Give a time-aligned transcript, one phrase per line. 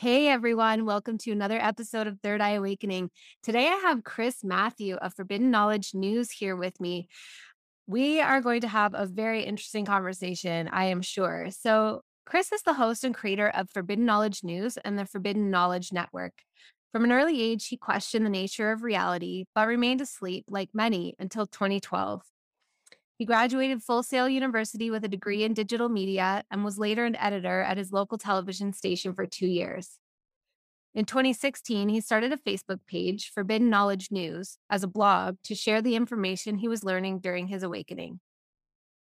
[0.00, 3.10] Hey everyone, welcome to another episode of Third Eye Awakening.
[3.42, 7.08] Today I have Chris Matthew of Forbidden Knowledge News here with me.
[7.88, 11.48] We are going to have a very interesting conversation, I am sure.
[11.50, 15.92] So, Chris is the host and creator of Forbidden Knowledge News and the Forbidden Knowledge
[15.92, 16.34] Network.
[16.92, 21.16] From an early age, he questioned the nature of reality, but remained asleep, like many,
[21.18, 22.22] until 2012.
[23.18, 27.16] He graduated Full Sail University with a degree in digital media and was later an
[27.16, 29.98] editor at his local television station for two years.
[30.94, 35.82] In 2016, he started a Facebook page, Forbidden Knowledge News, as a blog to share
[35.82, 38.20] the information he was learning during his awakening.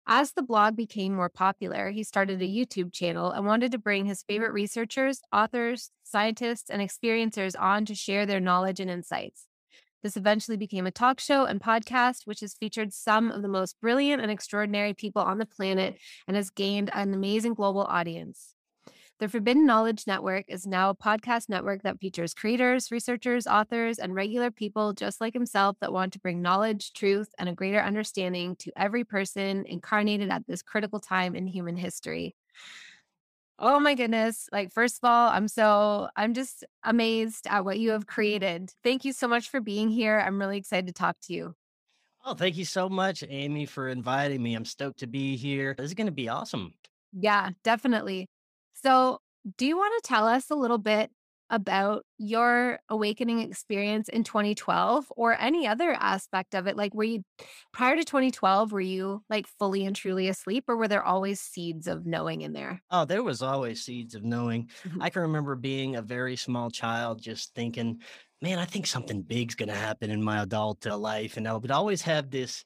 [0.07, 4.05] As the blog became more popular, he started a YouTube channel and wanted to bring
[4.05, 9.48] his favorite researchers, authors, scientists, and experiencers on to share their knowledge and insights.
[10.01, 13.79] This eventually became a talk show and podcast, which has featured some of the most
[13.81, 15.97] brilliant and extraordinary people on the planet
[16.27, 18.55] and has gained an amazing global audience.
[19.19, 24.15] The Forbidden Knowledge Network is now a podcast network that features creators, researchers, authors, and
[24.15, 28.55] regular people just like himself that want to bring knowledge, truth, and a greater understanding
[28.59, 32.33] to every person incarnated at this critical time in human history.
[33.61, 34.47] Oh my goodness.
[34.53, 38.71] Like, first of all, I'm so, I'm just amazed at what you have created.
[38.83, 40.17] Thank you so much for being here.
[40.17, 41.55] I'm really excited to talk to you.
[42.25, 44.55] Oh, thank you so much, Amy, for inviting me.
[44.55, 45.75] I'm stoked to be here.
[45.77, 46.73] This is going to be awesome.
[47.11, 48.27] Yeah, definitely.
[48.73, 49.19] So,
[49.57, 51.11] do you want to tell us a little bit
[51.49, 56.77] about your awakening experience in 2012 or any other aspect of it?
[56.77, 57.23] Like, were you
[57.73, 61.87] prior to 2012, were you like fully and truly asleep, or were there always seeds
[61.87, 62.81] of knowing in there?
[62.91, 64.69] Oh, there was always seeds of knowing.
[64.83, 64.99] Mhm.
[64.99, 68.01] I can remember being a very small child, just thinking,
[68.41, 71.37] man, I think something big's going to happen in my adult uh, life.
[71.37, 72.63] And I would always have this.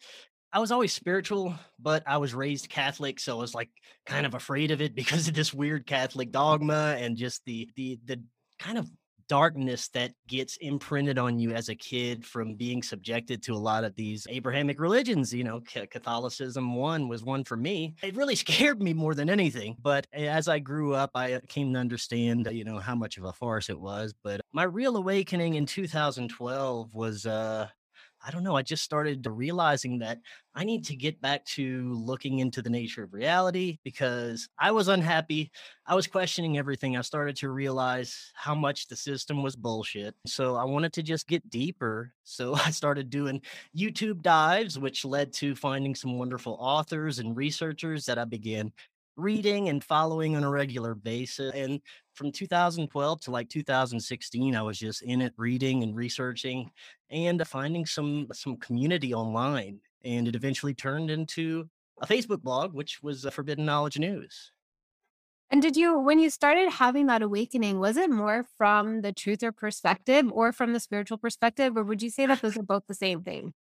[0.54, 3.72] I was always spiritual, but I was raised Catholic, so I was like
[4.06, 8.00] kind of afraid of it because of this weird Catholic dogma and just the the
[8.06, 8.24] the
[8.60, 8.90] kind of
[9.28, 13.84] darkness that gets imprinted on you as a kid from being subjected to a lot
[13.84, 15.34] of these Abrahamic religions.
[15.34, 17.96] You know, Catholicism one was one for me.
[18.04, 19.76] It really scared me more than anything.
[19.82, 23.24] But as I grew up, I came to understand, uh, you know, how much of
[23.24, 24.14] a farce it was.
[24.24, 27.68] But my real awakening in 2012 was, uh,
[28.26, 28.56] I don't know.
[28.56, 30.20] I just started realizing that
[30.56, 34.88] I need to get back to looking into the nature of reality because I was
[34.88, 35.52] unhappy.
[35.86, 36.96] I was questioning everything.
[36.96, 40.16] I started to realize how much the system was bullshit.
[40.26, 42.14] So I wanted to just get deeper.
[42.24, 43.42] So I started doing
[43.78, 48.72] YouTube dives, which led to finding some wonderful authors and researchers that I began
[49.16, 51.54] reading and following on a regular basis.
[51.54, 51.82] And
[52.14, 56.72] from 2012 to like 2016, I was just in it reading and researching
[57.10, 61.70] and finding some some community online and it eventually turned into
[62.02, 64.52] a Facebook blog, which was Forbidden Knowledge News.
[65.50, 69.56] And did you, when you started having that awakening, was it more from the truther
[69.56, 71.78] perspective or from the spiritual perspective?
[71.78, 73.54] Or would you say that those are both the same thing?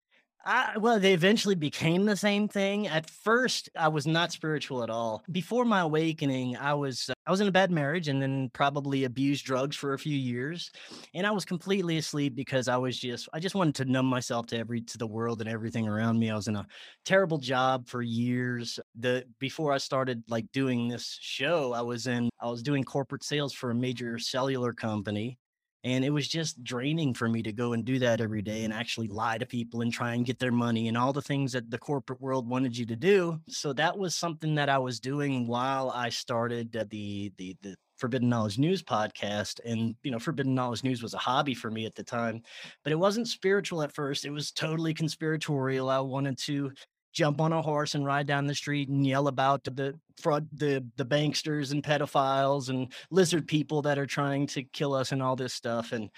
[0.45, 2.89] I, well, they eventually became the same thing.
[2.89, 5.23] At first, I was not spiritual at all.
[5.31, 9.05] Before my awakening, I was uh, I was in a bad marriage and then probably
[9.05, 10.71] abused drugs for a few years,
[11.15, 14.47] and I was completely asleep because I was just I just wanted to numb myself
[14.47, 16.31] to every to the world and everything around me.
[16.31, 16.67] I was in a
[17.05, 18.81] terrible job for years.
[18.99, 23.25] The before I started like doing this show, I was in I was doing corporate
[23.25, 25.39] sales for a major cellular company
[25.85, 28.73] and it was just draining for me to go and do that every day and
[28.73, 31.71] actually lie to people and try and get their money and all the things that
[31.71, 33.41] the corporate world wanted you to do.
[33.49, 37.77] So that was something that I was doing while I started uh, the the the
[38.01, 39.61] Forbidden Knowledge News podcast.
[39.65, 42.41] And, you know, Forbidden Knowledge News was a hobby for me at the time,
[42.83, 44.25] but it wasn't spiritual at first.
[44.25, 45.91] It was totally conspiratorial.
[45.91, 46.73] I wanted to
[47.13, 50.85] jump on a horse and ride down the street and yell about the fraud the
[50.97, 55.37] the banksters and pedophiles and lizard people that are trying to kill us and all
[55.37, 56.11] this stuff and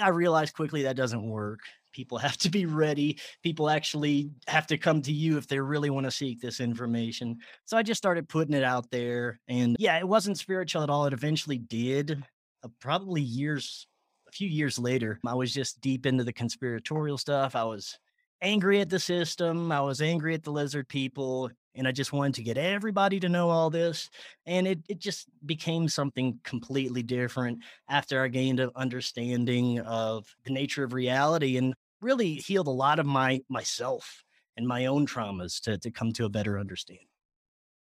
[0.00, 1.60] i realized quickly that doesn't work.
[1.92, 3.18] People have to be ready.
[3.42, 7.38] People actually have to come to you if they really want to seek this information.
[7.64, 11.06] So i just started putting it out there and yeah it wasn't spiritual at all.
[11.06, 12.22] It eventually did
[12.64, 13.86] uh, probably years
[14.28, 15.20] a few years later.
[15.26, 17.54] I was just deep into the conspiratorial stuff.
[17.54, 17.98] I was
[18.42, 19.72] angry at the system.
[19.72, 21.50] I was angry at the lizard people.
[21.74, 24.10] And I just wanted to get everybody to know all this.
[24.44, 30.52] And it, it just became something completely different after I gained an understanding of the
[30.52, 31.72] nature of reality and
[32.02, 34.22] really healed a lot of my myself
[34.56, 37.06] and my own traumas to, to come to a better understanding.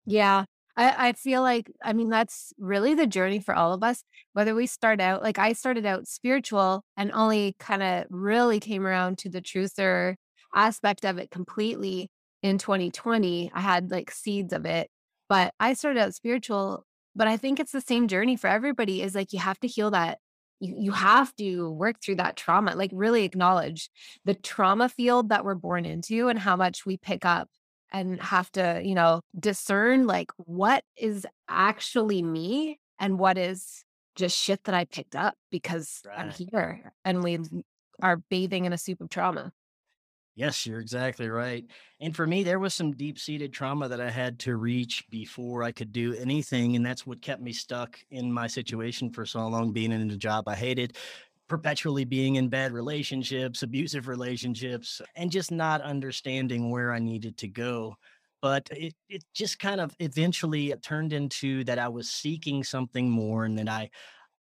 [0.05, 0.45] Yeah.
[0.77, 4.03] I, I feel like, I mean, that's really the journey for all of us.
[4.31, 8.87] Whether we start out, like I started out spiritual and only kind of really came
[8.87, 10.15] around to the truther
[10.53, 12.09] aspect of it completely
[12.43, 13.51] in 2020.
[13.53, 14.89] I had like seeds of it,
[15.29, 16.85] but I started out spiritual.
[17.15, 19.91] But I think it's the same journey for everybody is like you have to heal
[19.91, 20.19] that.
[20.59, 23.89] You, you have to work through that trauma, like really acknowledge
[24.23, 27.49] the trauma field that we're born into and how much we pick up
[27.91, 33.83] and have to, you know, discern like what is actually me and what is
[34.15, 37.39] just shit that I picked up because I'm here and we
[38.01, 39.51] are bathing in a soup of trauma.
[40.41, 41.63] Yes, you're exactly right.
[41.99, 45.61] And for me, there was some deep seated trauma that I had to reach before
[45.61, 46.75] I could do anything.
[46.75, 50.17] And that's what kept me stuck in my situation for so long, being in a
[50.17, 50.97] job I hated,
[51.47, 57.47] perpetually being in bad relationships, abusive relationships, and just not understanding where I needed to
[57.47, 57.95] go.
[58.41, 63.45] But it, it just kind of eventually turned into that I was seeking something more
[63.45, 63.91] and that I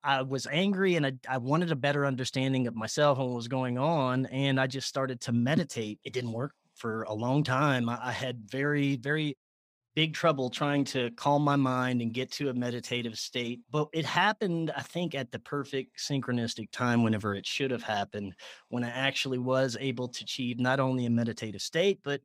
[0.02, 3.48] I was angry and I, I wanted a better understanding of myself and what was
[3.48, 4.26] going on.
[4.26, 6.00] And I just started to meditate.
[6.04, 7.88] It didn't work for a long time.
[7.88, 9.36] I, I had very, very
[9.94, 13.60] big trouble trying to calm my mind and get to a meditative state.
[13.70, 18.34] But it happened, I think, at the perfect synchronistic time whenever it should have happened,
[18.68, 22.20] when I actually was able to achieve not only a meditative state, but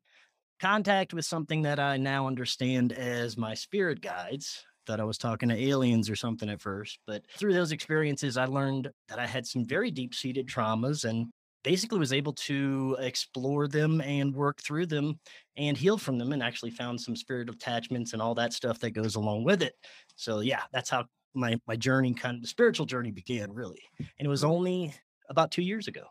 [0.59, 4.65] contact with something that I now understand as my spirit guides.
[4.85, 8.45] Thought I was talking to aliens or something at first, but through those experiences, I
[8.45, 11.27] learned that I had some very deep seated traumas and
[11.63, 15.19] basically was able to explore them and work through them
[15.57, 18.91] and heal from them and actually found some spirit attachments and all that stuff that
[18.91, 19.73] goes along with it.
[20.15, 23.81] So yeah, that's how my my journey kind of the spiritual journey began really.
[23.99, 24.93] And it was only
[25.29, 26.03] about 2 years ago.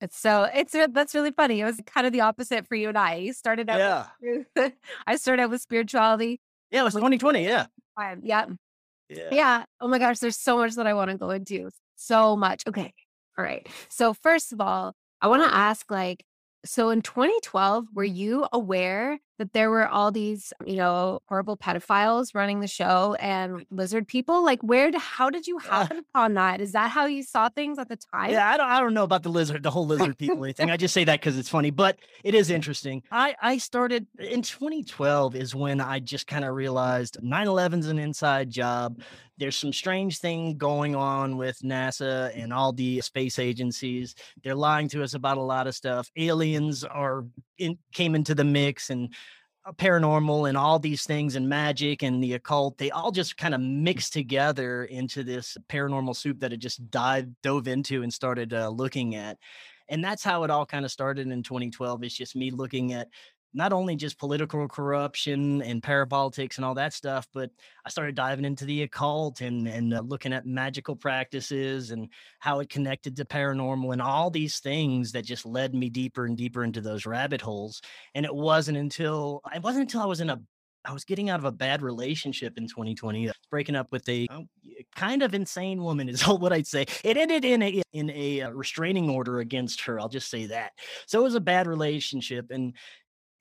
[0.00, 1.60] It's so it's that's really funny.
[1.60, 3.14] It was kind of the opposite for you and I.
[3.14, 4.06] You started out Yeah.
[4.20, 4.72] with
[5.06, 6.40] I started out with spirituality.
[6.72, 7.66] Yeah, it was 2020, yeah.
[7.96, 8.46] Um, yeah.
[9.08, 9.28] Yeah.
[9.30, 9.64] Yeah.
[9.80, 11.70] Oh my gosh, there's so much that I want to go into.
[11.96, 12.62] So much.
[12.66, 12.92] Okay.
[13.38, 13.66] All right.
[13.88, 16.24] So first of all, I want to ask like
[16.64, 22.32] so in 2012, were you aware that there were all these, you know, horrible pedophiles
[22.32, 24.44] running the show and lizard people?
[24.44, 26.60] Like where how did you happen upon that?
[26.60, 28.30] Is that how you saw things at the time?
[28.30, 30.70] yeah, I don't I don't know about the lizard, the whole lizard people thing.
[30.70, 33.02] I just say that because it's funny, but it is interesting.
[33.10, 38.48] I I started in 2012 is when I just kind of realized 9/11's an inside
[38.48, 39.00] job.
[39.38, 44.14] There's some strange thing going on with NASA and all the space agencies.
[44.44, 46.08] They're lying to us about a lot of stuff.
[46.16, 47.24] Aliens are
[47.62, 49.12] in, came into the mix and
[49.64, 53.54] uh, paranormal and all these things and magic and the occult they all just kind
[53.54, 58.52] of mixed together into this paranormal soup that it just dive dove into and started
[58.52, 59.38] uh, looking at.
[59.88, 63.08] And that's how it all kind of started in 2012 it's just me looking at
[63.54, 67.50] not only just political corruption and parapolitics and all that stuff but
[67.84, 72.08] i started diving into the occult and and uh, looking at magical practices and
[72.38, 76.36] how it connected to paranormal and all these things that just led me deeper and
[76.36, 77.82] deeper into those rabbit holes
[78.14, 80.40] and it wasn't until it wasn't until I was in a
[80.84, 84.26] I was getting out of a bad relationship in 2020, uh, breaking up with a
[84.30, 84.40] uh,
[84.96, 86.86] kind of insane woman is all what I'd say.
[87.04, 90.00] It ended in a in a uh, restraining order against her.
[90.00, 90.72] I'll just say that.
[91.06, 92.74] So it was a bad relationship, and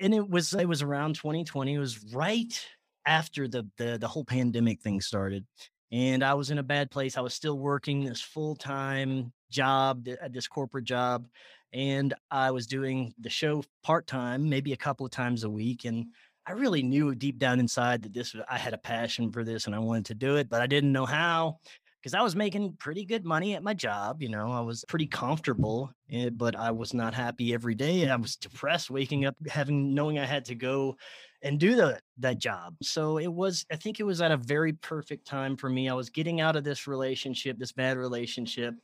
[0.01, 1.74] and it was it was around 2020.
[1.74, 2.67] It was right
[3.05, 5.46] after the the the whole pandemic thing started,
[5.91, 7.17] and I was in a bad place.
[7.17, 11.27] I was still working this full time job, uh, this corporate job,
[11.74, 15.86] and I was doing the show part time, maybe a couple of times a week,
[15.86, 16.08] and
[16.48, 19.75] I really knew deep down inside that this I had a passion for this and
[19.75, 21.60] I wanted to do it, but I didn't know how
[22.01, 24.22] because I was making pretty good money at my job.
[24.22, 28.10] You know, I was pretty comfortable, eh, but I was not happy every day.
[28.10, 30.96] I was depressed waking up, having knowing I had to go
[31.43, 32.75] and do the that job.
[32.83, 35.89] So it was, I think it was at a very perfect time for me.
[35.89, 38.75] I was getting out of this relationship, this bad relationship,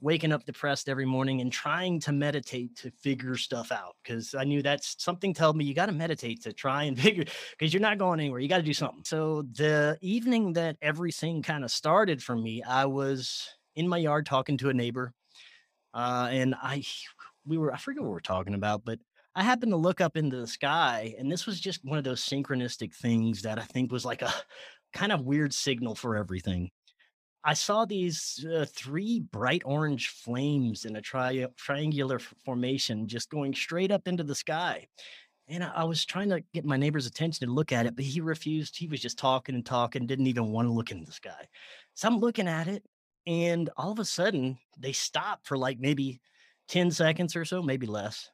[0.00, 4.44] waking up depressed every morning and trying to meditate to figure stuff out because I
[4.44, 7.24] knew that's something told me you got to meditate to try and figure
[7.58, 8.40] because you're not going anywhere.
[8.40, 9.02] You got to do something.
[9.04, 14.26] So the evening that everything kind of started for me, I was in my yard
[14.26, 15.12] talking to a neighbor,
[15.94, 16.82] uh, and I
[17.46, 18.98] we were I forget what we are talking about, but
[19.34, 22.24] I happened to look up into the sky, and this was just one of those
[22.24, 24.32] synchronistic things that I think was like a
[24.92, 26.70] kind of weird signal for everything
[27.42, 33.54] I saw these uh, three bright orange flames in a tri- triangular formation just going
[33.54, 34.88] straight up into the sky.
[35.48, 38.04] And I, I was trying to get my neighbor's attention to look at it, but
[38.04, 38.76] he refused.
[38.76, 41.48] He was just talking and talking, didn't even want to look in the sky.
[41.94, 42.84] So I'm looking at it,
[43.26, 46.20] and all of a sudden they stop for like maybe
[46.68, 48.30] 10 seconds or so, maybe less.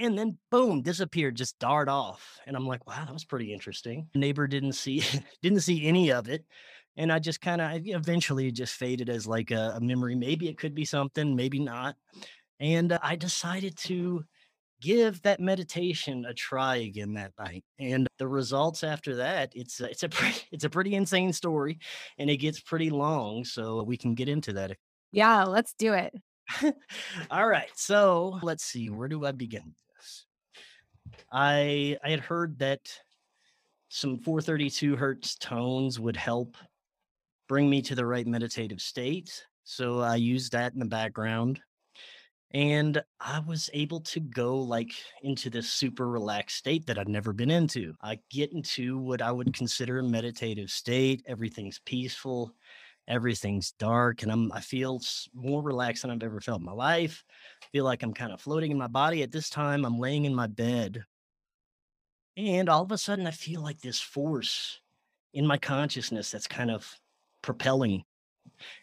[0.00, 2.38] And then boom, disappeared, just dart off.
[2.46, 4.08] And I'm like, wow, that was pretty interesting.
[4.14, 5.02] Neighbor didn't see
[5.42, 6.44] didn't see any of it.
[6.96, 10.14] And I just kind of eventually just faded as like a, a memory.
[10.14, 11.96] Maybe it could be something, maybe not.
[12.60, 14.24] And uh, I decided to
[14.80, 19.90] give that meditation a try again that night and the results after that it's a,
[19.90, 21.78] it's a pretty, it's a pretty insane story
[22.18, 24.70] and it gets pretty long so we can get into that
[25.10, 26.14] Yeah, let's do it.
[27.30, 29.74] all right so let's see where do i begin
[31.32, 32.80] i i had heard that
[33.88, 36.56] some 432 hertz tones would help
[37.48, 41.60] bring me to the right meditative state so i used that in the background
[42.52, 44.92] and I was able to go like
[45.22, 47.94] into this super relaxed state that I'd never been into.
[48.02, 51.22] I get into what I would consider a meditative state.
[51.26, 52.54] Everything's peaceful,
[53.06, 55.00] everything's dark, and I'm I feel
[55.34, 57.22] more relaxed than I've ever felt in my life.
[57.72, 59.22] feel like I'm kind of floating in my body.
[59.22, 61.04] At this time, I'm laying in my bed,
[62.38, 64.80] and all of a sudden, I feel like this force
[65.34, 66.90] in my consciousness that's kind of
[67.42, 68.04] propelling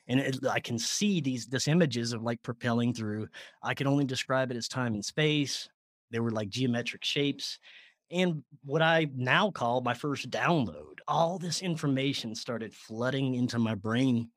[0.07, 3.27] and it, I can see these this images of like propelling through.
[3.63, 5.69] I can only describe it as time and space.
[6.11, 7.59] They were like geometric shapes,
[8.11, 10.99] and what I now call my first download.
[11.07, 14.29] All this information started flooding into my brain.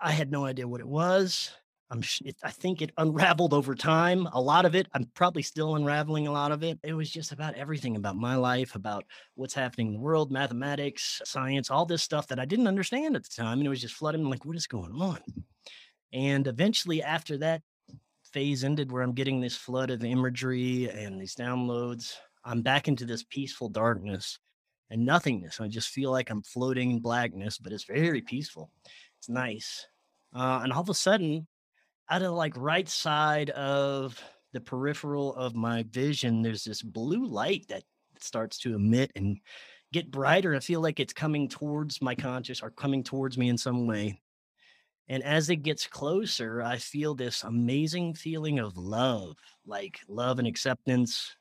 [0.00, 1.50] I had no idea what it was.
[1.90, 4.26] I'm it, I think it unraveled over time.
[4.32, 6.78] A lot of it, I'm probably still unraveling a lot of it.
[6.82, 11.22] It was just about everything about my life, about what's happening in the world, mathematics,
[11.24, 13.58] science, all this stuff that I didn't understand at the time.
[13.58, 15.18] And it was just flooding like, what is going on?
[16.12, 17.62] And eventually, after that
[18.32, 22.14] phase ended, where I'm getting this flood of imagery and these downloads,
[22.44, 24.38] I'm back into this peaceful darkness
[24.90, 25.60] and nothingness.
[25.60, 28.70] I just feel like I'm floating in blackness, but it's very peaceful.
[29.18, 29.86] It's nice.
[30.34, 31.46] Uh, and all of a sudden,
[32.10, 34.20] out of like right side of
[34.52, 37.82] the peripheral of my vision, there's this blue light that
[38.20, 39.38] starts to emit and
[39.92, 40.54] get brighter.
[40.54, 44.20] I feel like it's coming towards my conscious or coming towards me in some way.
[45.08, 50.48] And as it gets closer, I feel this amazing feeling of love, like love and
[50.48, 51.36] acceptance.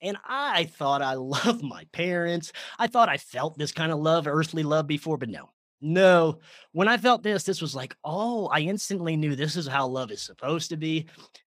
[0.00, 2.52] And I thought I loved my parents.
[2.78, 6.40] I thought I felt this kind of love, earthly love before, but no, no.
[6.72, 10.10] When I felt this, this was like, oh, I instantly knew this is how love
[10.10, 11.06] is supposed to be.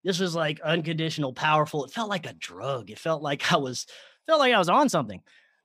[0.05, 1.85] This was like unconditional, powerful.
[1.85, 2.91] It felt like a drug.
[2.91, 3.87] It felt like I was
[4.27, 5.23] felt like I was on something.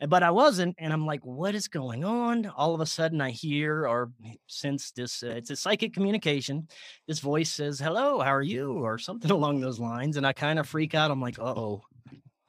[0.07, 0.75] But I wasn't.
[0.79, 2.47] And I'm like, what is going on?
[2.47, 4.11] All of a sudden I hear or
[4.47, 5.21] sense this.
[5.21, 6.67] Uh, it's a psychic communication.
[7.07, 8.71] This voice says, hello, how are you?
[8.73, 10.17] Or something along those lines.
[10.17, 11.11] And I kind of freak out.
[11.11, 11.83] I'm like, uh-oh.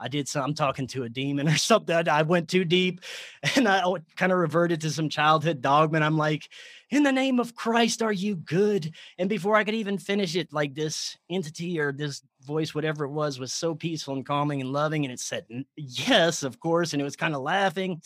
[0.03, 2.09] I did some, I'm talking to a demon or something.
[2.09, 3.01] I went too deep
[3.57, 5.97] and I oh, kind of reverted to some childhood dogma.
[5.97, 6.49] And I'm like,
[6.91, 8.95] in the name of Christ, are you good?
[9.17, 13.11] And before I could even finish it, like this entity or this voice, whatever it
[13.11, 15.05] was, was so peaceful and calming and loving.
[15.05, 16.93] And it said, yes, of course.
[16.93, 18.03] And it was kind of laughing.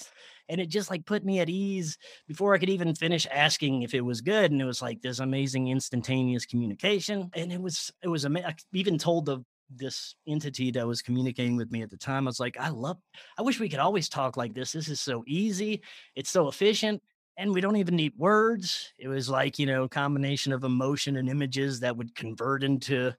[0.49, 1.99] And it just like put me at ease
[2.29, 4.53] before I could even finish asking if it was good.
[4.53, 7.31] And it was like this amazing instantaneous communication.
[7.35, 8.51] And it was, it was amazing.
[8.51, 9.45] I even told the
[9.75, 12.27] this entity that was communicating with me at the time.
[12.27, 12.99] I was like, I love,
[13.39, 14.73] I wish we could always talk like this.
[14.73, 15.83] This is so easy.
[16.15, 17.03] It's so efficient.
[17.37, 18.93] And we don't even need words.
[18.99, 23.13] It was like, you know, a combination of emotion and images that would convert into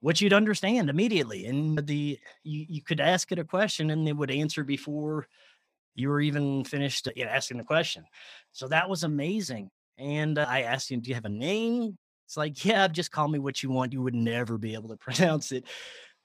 [0.00, 1.46] what you'd understand immediately.
[1.46, 5.26] And the you, you could ask it a question and it would answer before
[5.94, 8.04] you were even finished asking the question.
[8.52, 9.70] So that was amazing.
[9.98, 11.98] And uh, I asked him, Do you have a name?
[12.28, 13.94] It's like, Yeah, just call me what you want.
[13.94, 15.64] You would never be able to pronounce it.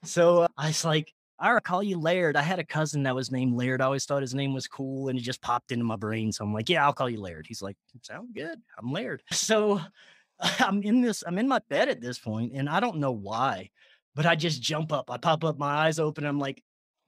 [0.02, 2.36] So uh, I was like, all right, call you Laird.
[2.36, 3.80] I had a cousin that was named Laird.
[3.80, 6.30] I always thought his name was cool and it just popped into my brain.
[6.30, 7.46] So I'm like, yeah, I'll call you Laird.
[7.46, 8.60] He's like, sound good.
[8.78, 9.22] I'm Laird.
[9.32, 9.80] So
[10.40, 13.70] I'm in this, I'm in my bed at this point and I don't know why,
[14.14, 15.10] but I just jump up.
[15.10, 16.26] I pop up, my eyes open.
[16.26, 16.62] I'm like,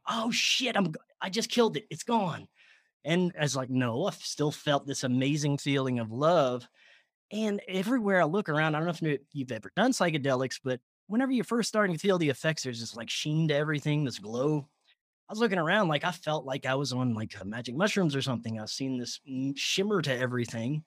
[0.08, 1.84] oh shit, I'm, I just killed it.
[1.90, 2.48] It's gone.
[3.04, 6.66] And I was like, no, I still felt this amazing feeling of love.
[7.32, 10.80] And everywhere I look around, I don't know if you- you've ever done psychedelics, but
[11.08, 14.18] whenever you're first starting to feel the effects, there's this like sheen to everything, this
[14.18, 14.68] glow.
[15.28, 18.14] I was looking around like I felt like I was on like uh, magic mushrooms
[18.14, 18.58] or something.
[18.58, 20.84] I was seeing this mm, shimmer to everything.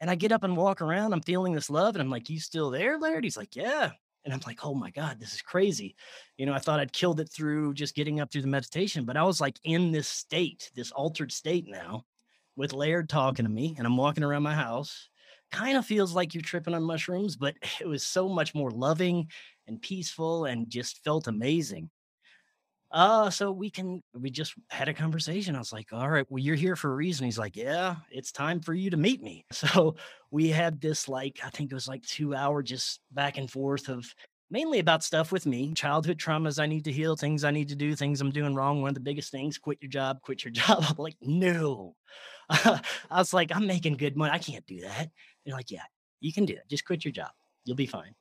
[0.00, 1.12] And I get up and walk around.
[1.12, 1.94] I'm feeling this love.
[1.94, 3.24] And I'm like, You still there, Laird?
[3.24, 3.90] He's like, Yeah.
[4.24, 5.96] And I'm like, Oh my God, this is crazy.
[6.36, 9.16] You know, I thought I'd killed it through just getting up through the meditation, but
[9.16, 12.04] I was like in this state, this altered state now
[12.56, 13.74] with Laird talking to me.
[13.78, 15.08] And I'm walking around my house
[15.52, 19.28] kind of feels like you're tripping on mushrooms, but it was so much more loving
[19.68, 21.90] and peaceful and just felt amazing.
[22.90, 25.56] Uh, so we can we just had a conversation.
[25.56, 27.24] I was like, all right, well, you're here for a reason.
[27.24, 29.44] He's like, Yeah, it's time for you to meet me.
[29.52, 29.96] So
[30.30, 33.88] we had this like, I think it was like two hour just back and forth
[33.88, 34.04] of
[34.50, 37.76] mainly about stuff with me, childhood traumas I need to heal, things I need to
[37.76, 38.82] do, things I'm doing wrong.
[38.82, 40.84] One of the biggest things, quit your job, quit your job.
[40.86, 41.94] I'm like, no.
[42.50, 42.80] I
[43.10, 44.32] was like, I'm making good money.
[44.32, 45.10] I can't do that.
[45.44, 45.84] They're like, yeah,
[46.20, 46.68] you can do it.
[46.68, 47.30] Just quit your job.
[47.64, 48.14] You'll be fine.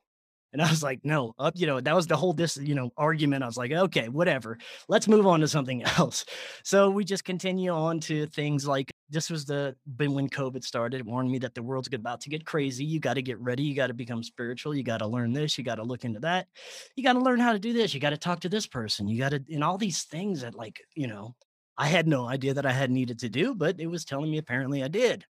[0.53, 2.91] And I was like, no, up, you know, that was the whole this, you know,
[2.97, 3.43] argument.
[3.43, 4.57] I was like, okay, whatever.
[4.89, 6.25] Let's move on to something else.
[6.63, 11.05] So we just continue on to things like this was the been when COVID started,
[11.05, 12.83] warned me that the world's about to get crazy.
[12.83, 13.63] You got to get ready.
[13.63, 14.75] You got to become spiritual.
[14.75, 15.57] You got to learn this.
[15.57, 16.47] You got to look into that.
[16.95, 17.93] You got to learn how to do this.
[17.93, 19.07] You got to talk to this person.
[19.07, 21.35] You got to, and all these things that, like, you know,
[21.81, 24.37] I had no idea that I had needed to do, but it was telling me
[24.37, 25.25] apparently I did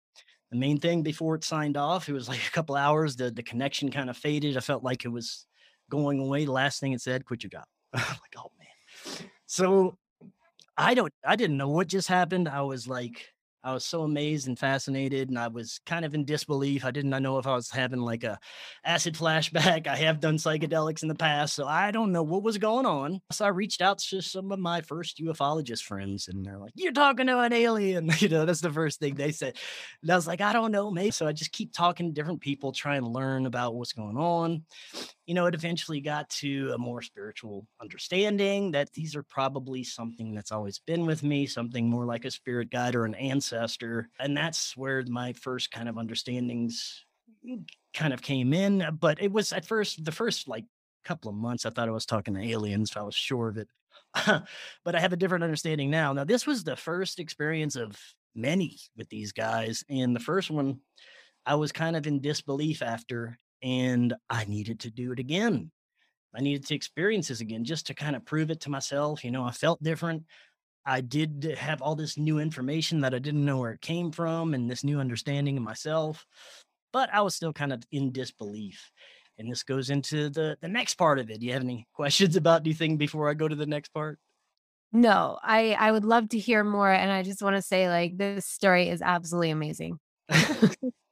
[0.51, 3.15] the main thing before it signed off, it was like a couple hours.
[3.15, 4.57] The the connection kind of faded.
[4.57, 5.47] I felt like it was
[5.89, 6.45] going away.
[6.45, 7.63] The last thing it said, quit your job.
[7.93, 9.29] I'm like, oh man.
[9.45, 9.97] So
[10.77, 12.49] I don't I didn't know what just happened.
[12.49, 13.25] I was like,
[13.63, 16.83] I was so amazed and fascinated, and I was kind of in disbelief.
[16.83, 18.39] I didn't know if I was having like a
[18.83, 19.87] acid flashback.
[19.87, 23.21] I have done psychedelics in the past, so I don't know what was going on.
[23.31, 26.91] So I reached out to some of my first ufologist friends, and they're like, "You're
[26.91, 28.45] talking to an alien," you know.
[28.45, 29.57] That's the first thing they said.
[30.01, 32.41] And I was like, "I don't know, maybe." So I just keep talking to different
[32.41, 34.63] people, trying to learn about what's going on
[35.25, 40.33] you know, it eventually got to a more spiritual understanding that these are probably something
[40.33, 44.09] that's always been with me, something more like a spirit guide or an ancestor.
[44.19, 47.05] And that's where my first kind of understandings
[47.93, 48.81] kind of came in.
[48.81, 50.65] Uh, but it was at first, the first like
[51.03, 52.93] couple of months, I thought I was talking to aliens.
[52.95, 53.67] I was sure of it.
[54.83, 56.13] but I have a different understanding now.
[56.13, 57.97] Now, this was the first experience of
[58.35, 59.83] many with these guys.
[59.89, 60.79] And the first one,
[61.45, 65.71] I was kind of in disbelief after and I needed to do it again.
[66.35, 69.23] I needed to experience this again just to kind of prove it to myself.
[69.23, 70.23] You know, I felt different.
[70.85, 74.53] I did have all this new information that I didn't know where it came from
[74.53, 76.25] and this new understanding of myself,
[76.91, 78.91] but I was still kind of in disbelief.
[79.37, 81.39] And this goes into the the next part of it.
[81.39, 84.19] Do you have any questions about anything before I go to the next part?
[84.93, 88.17] No, I I would love to hear more and I just want to say like
[88.17, 89.99] this story is absolutely amazing.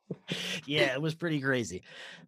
[0.66, 1.84] yeah, it was pretty crazy.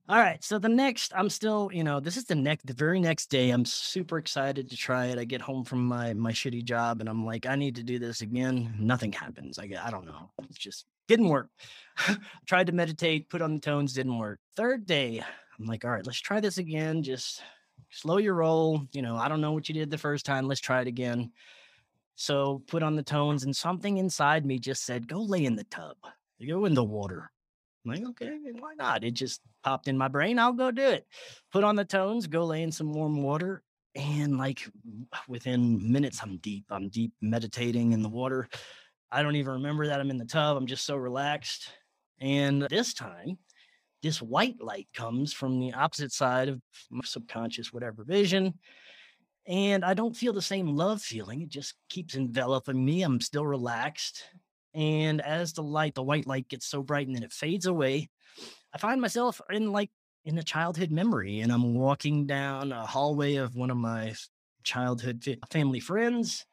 [0.10, 3.00] All right, so the next, I'm still, you know, this is the next, the very
[3.00, 3.50] next day.
[3.52, 5.20] I'm super excited to try it.
[5.20, 8.00] I get home from my my shitty job, and I'm like, I need to do
[8.00, 8.76] this again.
[8.80, 9.60] Nothing happens.
[9.60, 10.30] I I don't know.
[10.40, 11.50] It just didn't work.
[12.46, 14.40] Tried to meditate, put on the tones, didn't work.
[14.56, 15.24] Third day,
[15.60, 17.04] I'm like, all right, let's try this again.
[17.04, 17.42] Just
[17.90, 18.82] slow your roll.
[18.94, 20.48] You know, I don't know what you did the first time.
[20.48, 21.32] Let's try it again.
[22.16, 25.64] So put on the tones, and something inside me just said, go lay in the
[25.66, 25.98] tub.
[26.46, 27.32] Go in the water.
[27.86, 29.04] I'm like, okay, why not?
[29.04, 30.39] It just popped in my brain.
[30.39, 31.08] I'll go do it.
[31.52, 33.63] Put on the tones, go lay in some warm water.
[33.96, 34.62] And like
[35.28, 36.65] within minutes, I'm deep.
[36.70, 38.48] I'm deep meditating in the water.
[39.12, 40.56] I don't even remember that I'm in the tub.
[40.56, 41.70] I'm just so relaxed.
[42.20, 43.38] And this time,
[44.04, 48.54] this white light comes from the opposite side of my subconscious, whatever vision.
[49.48, 51.41] And I don't feel the same love feeling.
[51.41, 53.02] It just keeps enveloping me.
[53.02, 54.24] I'm still relaxed.
[54.73, 58.10] And as the light, the white light gets so bright and then it fades away,
[58.73, 59.91] I find myself in like
[60.25, 64.13] in a childhood memory and I'm walking down a hallway of one of my
[64.63, 66.45] childhood family friends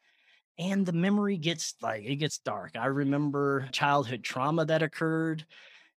[0.57, 2.75] and the memory gets like it gets dark.
[2.77, 5.45] I remember childhood trauma that occurred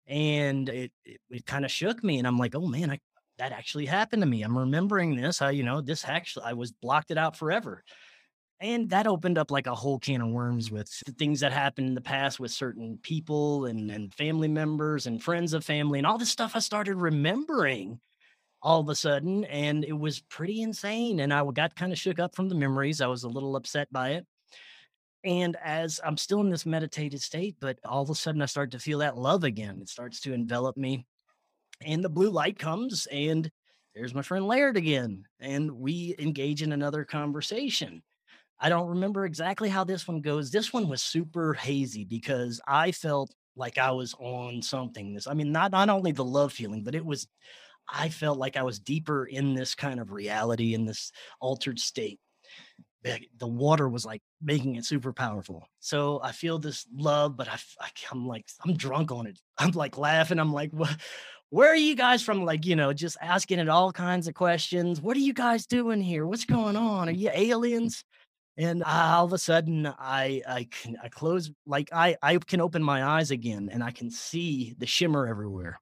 [0.07, 3.01] and it it, it kind of shook me and I'm like, "Oh man, I
[3.39, 4.43] that actually happened to me.
[4.43, 5.41] I'm remembering this.
[5.43, 7.85] I, you know, this actually I was blocked it out forever.
[8.61, 11.89] And that opened up like a whole can of worms with the things that happened
[11.89, 16.07] in the past with certain people and, and family members and friends of family and
[16.07, 18.01] all this stuff I started remembering
[18.63, 19.45] all of a sudden.
[19.47, 21.21] And it was pretty insane.
[21.21, 23.01] And I got kind of shook up from the memories.
[23.01, 24.27] I was a little upset by it.
[25.25, 28.71] And as I'm still in this meditated state, but all of a sudden I start
[28.73, 29.79] to feel that love again.
[29.81, 31.07] It starts to envelop me.
[31.85, 33.51] And the blue light comes, and
[33.95, 35.25] there's my friend Laird again.
[35.41, 38.03] And we engage in another conversation.
[38.61, 40.51] I don't remember exactly how this one goes.
[40.51, 45.15] This one was super hazy because I felt like I was on something.
[45.15, 47.27] This, I mean, not not only the love feeling, but it was
[47.93, 52.21] I felt like I was deeper in this kind of reality in this altered state.
[53.03, 55.67] The water was like making it super powerful.
[55.79, 59.39] So I feel this love, but I, I I'm like I'm drunk on it.
[59.59, 60.39] I'm like laughing.
[60.39, 60.95] I'm like, what?
[61.49, 62.45] Where are you guys from?
[62.45, 65.01] Like, you know, just asking it all kinds of questions.
[65.01, 66.25] What are you guys doing here?
[66.25, 67.09] What's going on?
[67.09, 68.05] Are you aliens?
[68.61, 72.83] And all of a sudden i i can i close like i i can open
[72.83, 75.81] my eyes again and i can see the shimmer everywhere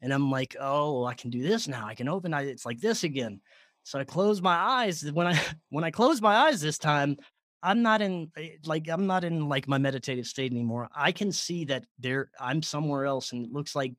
[0.00, 1.86] And I'm like, oh, I can do this now.
[1.86, 2.34] I can open.
[2.34, 3.40] I, it's like this again.
[3.84, 5.04] So I close my eyes.
[5.12, 5.36] When I
[5.70, 7.16] when I close my eyes this time,
[7.62, 10.88] I'm not in eh, like I'm not in like my meditative state anymore.
[10.94, 13.94] I can see that there I'm somewhere else, and it looks like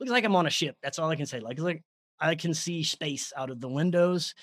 [0.00, 0.76] looks like I'm on a ship.
[0.82, 1.40] That's all I can say.
[1.40, 1.82] Like like
[2.20, 4.34] I can see space out of the windows.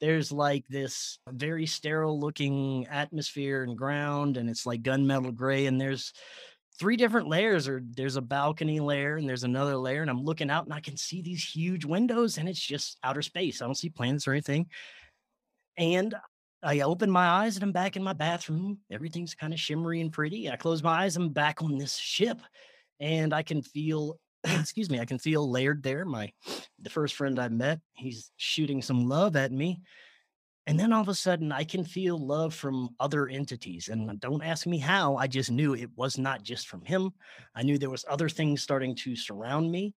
[0.00, 5.66] There's like this very sterile looking atmosphere and ground, and it's like gunmetal gray.
[5.66, 6.12] And there's
[6.78, 10.02] three different layers, or there's a balcony layer, and there's another layer.
[10.02, 13.22] And I'm looking out, and I can see these huge windows, and it's just outer
[13.22, 13.60] space.
[13.60, 14.66] I don't see planets or anything.
[15.76, 16.14] And
[16.62, 18.80] I open my eyes and I'm back in my bathroom.
[18.90, 20.50] Everything's kind of shimmery and pretty.
[20.50, 22.38] I close my eyes, I'm back on this ship
[23.00, 26.04] and I can feel excuse me, I can feel Laird there.
[26.04, 26.32] My
[26.80, 29.80] the first friend I met, he's shooting some love at me.
[30.66, 33.88] And then all of a sudden I can feel love from other entities.
[33.88, 37.10] And don't ask me how, I just knew it was not just from him.
[37.54, 39.94] I knew there was other things starting to surround me.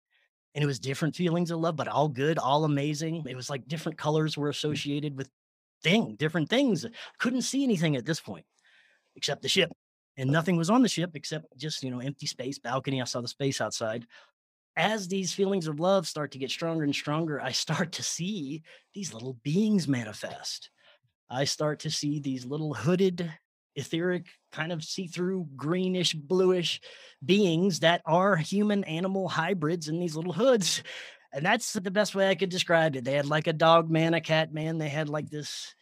[0.54, 3.24] And it was different feelings of love, but all good, all amazing.
[3.28, 4.52] It was like different colors were hmm.
[4.52, 5.30] associated with
[5.84, 6.86] thing, different things.
[7.20, 8.46] Couldn't see anything at this point
[9.16, 9.72] except the ship.
[10.18, 13.02] And nothing was on the ship except just, you know, empty space, balcony.
[13.02, 14.06] I saw the space outside.
[14.78, 18.64] As these feelings of love start to get stronger and stronger, I start to see
[18.94, 20.70] these little beings manifest.
[21.30, 23.32] I start to see these little hooded,
[23.76, 26.82] etheric, kind of see through, greenish, bluish
[27.24, 30.84] beings that are human animal hybrids in these little hoods.
[31.34, 33.06] And that's the best way I could describe it.
[33.06, 34.78] They had like a dog man, a cat man.
[34.78, 35.74] They had like this,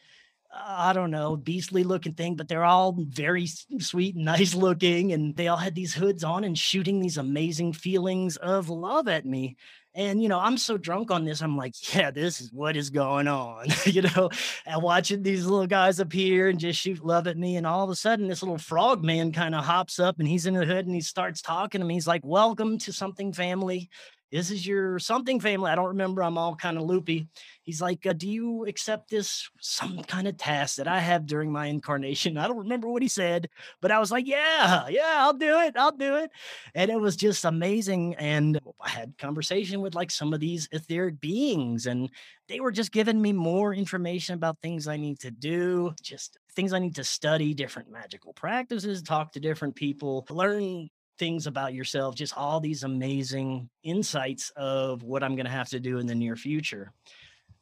[0.51, 3.47] I don't know, beastly looking thing, but they're all very
[3.79, 5.11] sweet and nice looking.
[5.13, 9.25] And they all had these hoods on and shooting these amazing feelings of love at
[9.25, 9.57] me.
[9.95, 11.41] And, you know, I'm so drunk on this.
[11.41, 14.29] I'm like, yeah, this is what is going on, you know,
[14.65, 17.57] and watching these little guys appear and just shoot love at me.
[17.57, 20.45] And all of a sudden, this little frog man kind of hops up and he's
[20.45, 21.95] in the hood and he starts talking to me.
[21.95, 23.89] He's like, welcome to something family
[24.31, 25.71] this is your something family.
[25.71, 26.23] I don't remember.
[26.23, 27.27] I'm all kind of loopy.
[27.69, 31.51] He's like, uh, Do you accept this some kind of task that I have during
[31.51, 32.35] my incarnation?
[32.35, 33.47] I don't remember what he said,
[33.79, 35.77] but I was like, Yeah, yeah, I'll do it.
[35.77, 36.31] I'll do it.
[36.73, 38.15] And it was just amazing.
[38.15, 42.09] And I had conversation with like some of these etheric beings, and
[42.47, 46.73] they were just giving me more information about things I need to do, just things
[46.73, 52.15] I need to study, different magical practices, talk to different people, learn things about yourself,
[52.15, 56.15] just all these amazing insights of what I'm going to have to do in the
[56.15, 56.93] near future.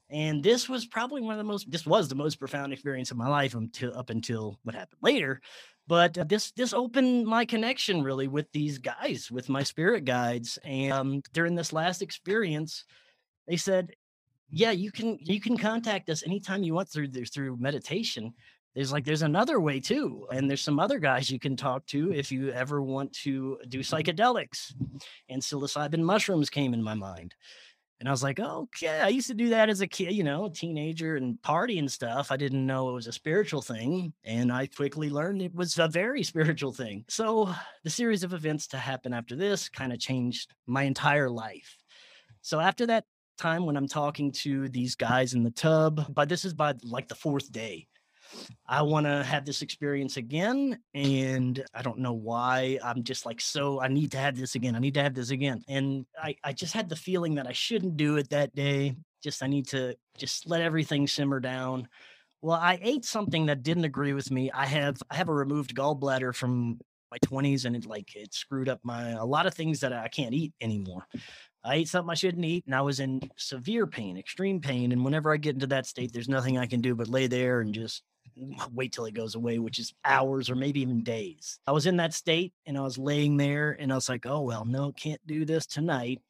[0.09, 3.17] And this was probably one of the most, this was the most profound experience of
[3.17, 5.41] my life until up until what happened later.
[5.87, 10.57] But uh, this this opened my connection really with these guys, with my spirit guides.
[10.63, 12.83] And um, during this last experience,
[13.47, 13.91] they said,
[14.49, 18.33] "Yeah, you can you can contact us anytime you want through through meditation
[18.77, 22.13] there's like there's another way too and there's some other guys you can talk to
[22.13, 24.71] if you ever want to do psychedelics
[25.29, 27.33] and psilocybin mushrooms came in my mind
[27.99, 30.23] and i was like oh, okay i used to do that as a kid you
[30.23, 34.13] know a teenager and party and stuff i didn't know it was a spiritual thing
[34.23, 37.05] and i quickly learned it was a very spiritual thing.
[37.09, 41.77] So the series of events to happen after this kind of changed my entire life.
[42.41, 43.05] So after that
[43.37, 47.07] time when i'm talking to these guys in the tub but this is by like
[47.07, 47.87] the fourth day
[48.67, 50.79] I want to have this experience again.
[50.93, 52.79] And I don't know why.
[52.83, 54.75] I'm just like, so I need to have this again.
[54.75, 55.63] I need to have this again.
[55.67, 58.95] And I, I just had the feeling that I shouldn't do it that day.
[59.23, 61.87] Just, I need to just let everything simmer down.
[62.41, 64.51] Well, I ate something that didn't agree with me.
[64.51, 68.69] I have, I have a removed gallbladder from my 20s and it like, it screwed
[68.69, 71.07] up my, a lot of things that I can't eat anymore.
[71.67, 74.91] I ate something I shouldn't eat and I was in severe pain, extreme pain.
[74.91, 77.59] And whenever I get into that state, there's nothing I can do but lay there
[77.59, 78.03] and just
[78.73, 81.59] wait till it goes away, which is hours or maybe even days.
[81.67, 84.41] I was in that state and I was laying there and I was like, oh,
[84.41, 86.21] well, no, can't do this tonight.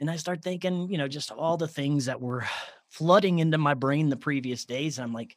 [0.00, 2.44] And I start thinking, you know, just all the things that were
[2.88, 4.98] flooding into my brain the previous days.
[4.98, 5.36] and I'm like,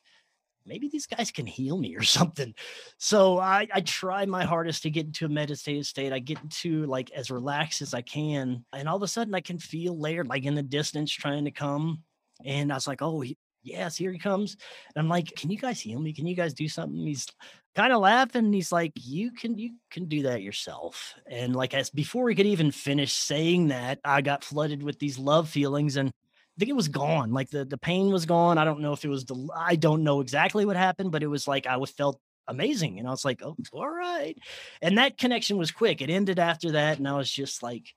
[0.66, 2.54] maybe these guys can heal me or something.
[2.98, 6.14] So I, I try my hardest to get into a meditative state.
[6.14, 8.66] I get into like as relaxed as I can.
[8.74, 11.52] And all of a sudden I can feel Laird, like in the distance trying to
[11.52, 12.02] come.
[12.44, 13.24] And I was like, oh,
[13.64, 14.58] yes, here he comes.
[14.96, 16.14] And I'm like, can you guys heal me?
[16.14, 17.06] Can you guys do something?
[17.06, 17.28] He's
[17.76, 18.54] kind of laughing.
[18.54, 21.16] He's like, you can, you can do that yourself.
[21.28, 25.18] And like, as before he could even finish saying that, I got flooded with these
[25.18, 26.12] love feelings and
[26.56, 27.34] I think it was gone.
[27.34, 28.58] Like the, the pain was gone.
[28.58, 31.28] I don't know if it was the, I don't know exactly what happened, but it
[31.28, 32.98] was like, I was felt amazing.
[33.00, 34.38] And I was like, oh, all right.
[34.82, 36.02] And that connection was quick.
[36.02, 36.98] It ended after that.
[36.98, 37.94] And I was just like,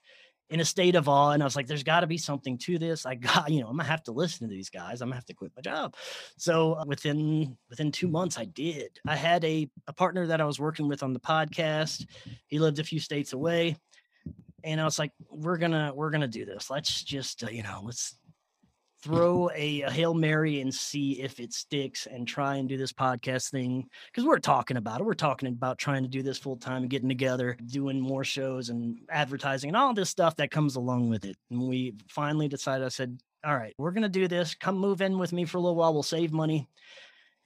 [0.51, 1.33] in a state of awe.
[1.33, 3.05] And I was like, there's got to be something to this.
[3.05, 5.01] I got, you know, I'm gonna have to listen to these guys.
[5.01, 5.95] I'm gonna have to quit my job.
[6.37, 8.99] So uh, within within two months, I did.
[9.07, 12.07] I had a, a partner that I was working with on the podcast.
[12.47, 13.77] He lived a few states away.
[14.65, 16.71] and I was like, we're gonna we're gonna do this.
[16.71, 18.17] Let's just uh, you know let's
[19.03, 23.51] throw a, hail mary and see if it sticks and try and do this podcast
[23.51, 25.05] thing because we're talking about it.
[25.05, 28.69] We're talking about trying to do this full time and getting together doing more shows
[28.69, 31.37] and advertising and all this stuff that comes along with it.
[31.51, 34.55] And we finally decided i said all right we're going to do this.
[34.55, 35.93] Come move in with me for a little while.
[35.93, 36.69] We'll save money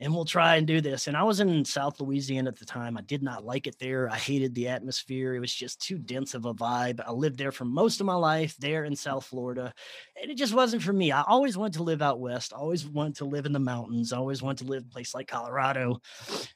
[0.02, 1.06] and we'll try and do this.
[1.06, 2.98] And I was in South Louisiana at the time.
[2.98, 4.10] I did not like it there.
[4.10, 5.34] I hated the atmosphere.
[5.34, 7.00] It was just too dense of a vibe.
[7.06, 9.72] I lived there for most of my life, there in South Florida.
[10.20, 11.12] And it just wasn't for me.
[11.12, 14.42] I always wanted to live out west, always wanted to live in the mountains, always
[14.42, 16.00] wanted to live in a place like Colorado.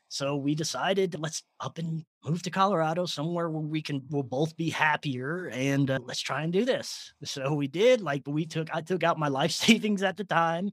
[0.09, 4.57] So we decided let's up and move to Colorado, somewhere where we can we'll both
[4.57, 7.13] be happier, and uh, let's try and do this.
[7.25, 8.01] So we did.
[8.01, 10.71] Like we took, I took out my life savings at the time.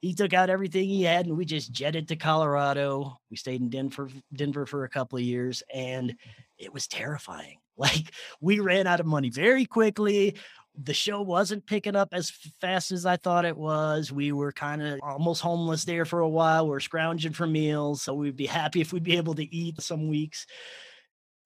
[0.00, 3.16] He took out everything he had, and we just jetted to Colorado.
[3.30, 6.14] We stayed in Denver, Denver for a couple of years, and
[6.58, 7.58] it was terrifying.
[7.78, 10.36] Like we ran out of money very quickly
[10.82, 14.12] the show wasn't picking up as fast as I thought it was.
[14.12, 16.68] We were kind of almost homeless there for a while.
[16.68, 18.02] We are scrounging for meals.
[18.02, 20.46] So we'd be happy if we'd be able to eat some weeks.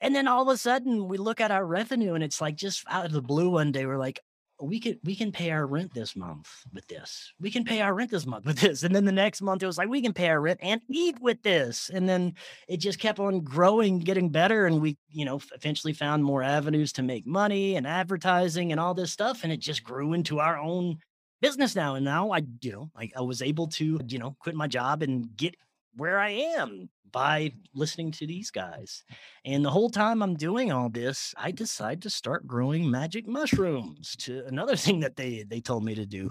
[0.01, 2.85] And then all of a sudden we look at our revenue and it's like just
[2.89, 4.21] out of the blue one day, we're like,
[4.61, 7.33] we can we can pay our rent this month with this.
[7.41, 8.83] We can pay our rent this month with this.
[8.83, 11.17] And then the next month it was like we can pay our rent and eat
[11.21, 11.91] with this.
[11.93, 12.35] And then
[12.69, 16.93] it just kept on growing, getting better and we, you know, eventually found more avenues
[16.95, 20.59] to make money and advertising and all this stuff and it just grew into our
[20.59, 20.99] own
[21.41, 24.55] business now and now I, you know, I, I was able to, you know, quit
[24.55, 25.55] my job and get
[25.97, 29.05] where I am by listening to these guys.
[29.45, 34.17] And the whole time I'm doing all this, I decide to start growing magic mushrooms
[34.21, 36.31] to another thing that they they told me to do.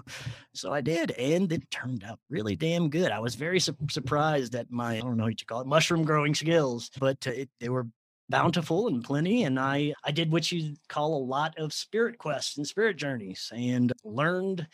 [0.54, 3.12] So I did, and it turned out really damn good.
[3.12, 6.04] I was very su- surprised at my I don't know what you call it mushroom
[6.04, 7.86] growing skills, but it, they were
[8.30, 12.56] bountiful and plenty and i i did what you call a lot of spirit quests
[12.56, 14.68] and spirit journeys and learned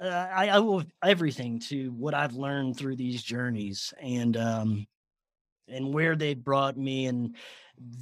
[0.00, 4.86] uh, I, owe everything to what I've learned through these journeys and um,
[5.68, 7.36] and where they brought me and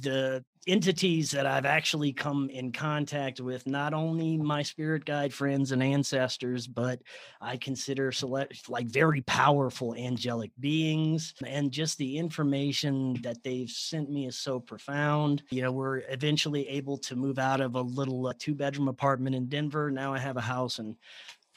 [0.01, 5.71] the entities that I've actually come in contact with, not only my spirit guide friends
[5.71, 7.01] and ancestors, but
[7.39, 11.33] I consider select like very powerful angelic beings.
[11.45, 15.43] And just the information that they've sent me is so profound.
[15.49, 19.35] You know, we're eventually able to move out of a little uh, two bedroom apartment
[19.35, 19.89] in Denver.
[19.89, 20.97] Now I have a house in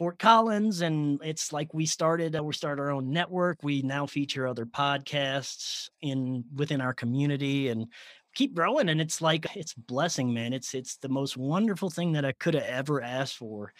[0.02, 3.62] Fort Collins, and it's like we started uh, we started our own network.
[3.62, 7.86] We now feature other podcasts in within our community, and
[8.34, 8.88] keep growing.
[8.88, 10.54] And it's like it's blessing, man.
[10.54, 13.72] It's it's the most wonderful thing that I could have ever asked for.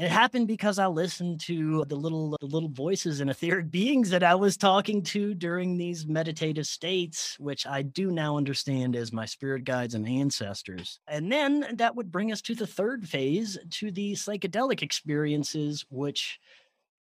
[0.00, 4.08] And it happened because I listened to the little the little voices and etheric beings
[4.08, 9.12] that I was talking to during these meditative states, which I do now understand as
[9.12, 11.00] my spirit guides and ancestors.
[11.06, 16.40] And then that would bring us to the third phase, to the psychedelic experiences, which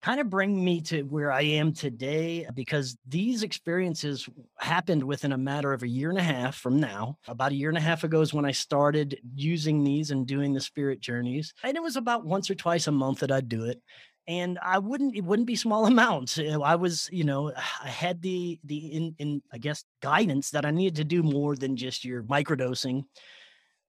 [0.02, 5.38] kind of bring me to where I am today because these experiences happened within a
[5.38, 7.18] matter of a year and a half from now.
[7.28, 10.54] About a year and a half ago is when I started using these and doing
[10.54, 11.54] the spirit journeys.
[11.64, 13.82] And it was about once or twice a month that I'd do it.
[14.28, 16.38] And I wouldn't, it wouldn't be small amounts.
[16.38, 17.52] Eh, I was, you know,
[17.84, 21.56] I had the, the, in, in, I guess, guidance that I needed to do more
[21.56, 23.04] than just your microdosing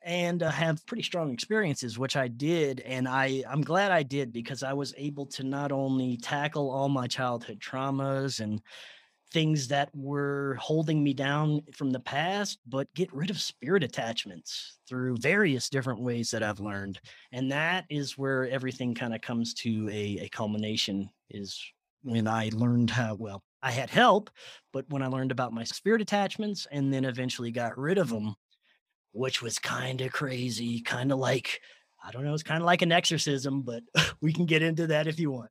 [0.03, 4.33] and uh, have pretty strong experiences which i did and i i'm glad i did
[4.33, 8.61] because i was able to not only tackle all my childhood traumas and
[9.33, 14.79] things that were holding me down from the past but get rid of spirit attachments
[14.89, 17.01] through various different ways that i've learned
[17.33, 21.63] and that is where everything kind of comes to a, a culmination is
[22.03, 24.31] when i learned how well i had help
[24.73, 28.35] but when i learned about my spirit attachments and then eventually got rid of them
[29.13, 31.61] which was kind of crazy, kind of like,
[32.05, 33.83] I don't know, it's kind of like an exorcism, but
[34.21, 35.51] we can get into that if you want.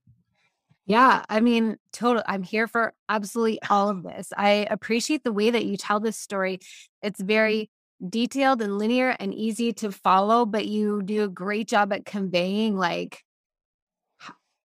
[0.85, 2.23] Yeah, I mean, total.
[2.25, 4.33] I'm here for absolutely all of this.
[4.35, 6.59] I appreciate the way that you tell this story.
[7.03, 7.69] It's very
[8.07, 12.75] detailed and linear and easy to follow, but you do a great job at conveying
[12.75, 13.23] like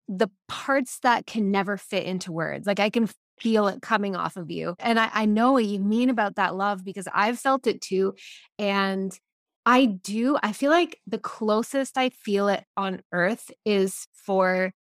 [0.08, 2.66] the parts that can never fit into words.
[2.66, 3.08] Like I can
[3.40, 4.76] feel it coming off of you.
[4.80, 8.14] And I, I know what you mean about that love because I've felt it too.
[8.58, 9.18] And
[9.66, 14.74] I do, I feel like the closest I feel it on earth is for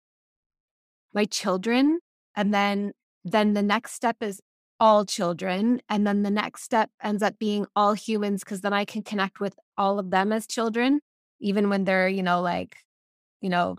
[1.12, 2.00] my children.
[2.36, 2.92] And then
[3.24, 4.40] then the next step is
[4.80, 5.82] all children.
[5.88, 9.40] And then the next step ends up being all humans because then I can connect
[9.40, 11.00] with all of them as children,
[11.40, 12.76] even when they're, you know, like,
[13.40, 13.76] you know,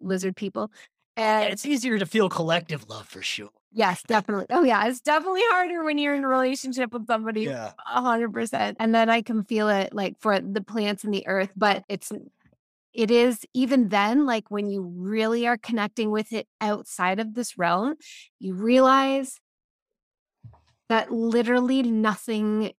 [0.00, 0.70] lizard people.
[1.16, 3.50] And it's easier to feel collective love for sure.
[3.72, 4.46] Yes, definitely.
[4.50, 7.42] Oh yeah, it's definitely harder when you're in a relationship with somebody.
[7.42, 7.72] Yeah.
[7.78, 8.76] A hundred percent.
[8.80, 12.10] And then I can feel it like for the plants and the earth, but it's
[12.10, 12.28] mm,
[12.94, 17.58] it is even then, like when you really are connecting with it outside of this
[17.58, 17.96] realm,
[18.38, 19.40] you realize
[20.88, 22.72] that literally nothing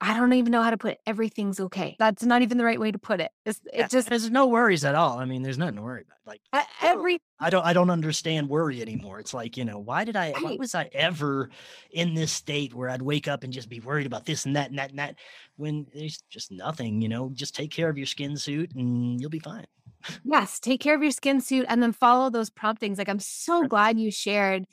[0.00, 1.00] I don't even know how to put it.
[1.06, 1.96] Everything's okay.
[1.98, 3.30] That's not even the right way to put it.
[3.44, 5.18] It's, it Yeah, just there's no worries at all.
[5.18, 6.18] I mean, there's nothing to worry about.
[6.26, 9.20] Like e- oh, every I don't I don't understand worry anymore.
[9.20, 11.50] It's like, you know, why did I why was I ever
[11.90, 14.70] in this state where I'd wake up and just be worried about this and that
[14.70, 15.16] and that and that
[15.56, 19.30] when there's just nothing, you know, just take care of your skin suit and you'll
[19.30, 19.66] be fine.
[20.24, 22.98] Yes, take care of your skin suit and then follow those promptings.
[22.98, 24.66] Like, I'm so glad you shared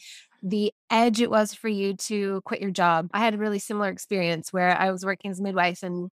[0.46, 3.10] the edge it was for you to quit your job.
[3.14, 6.10] I had a really similar experience where I was working as a midwife and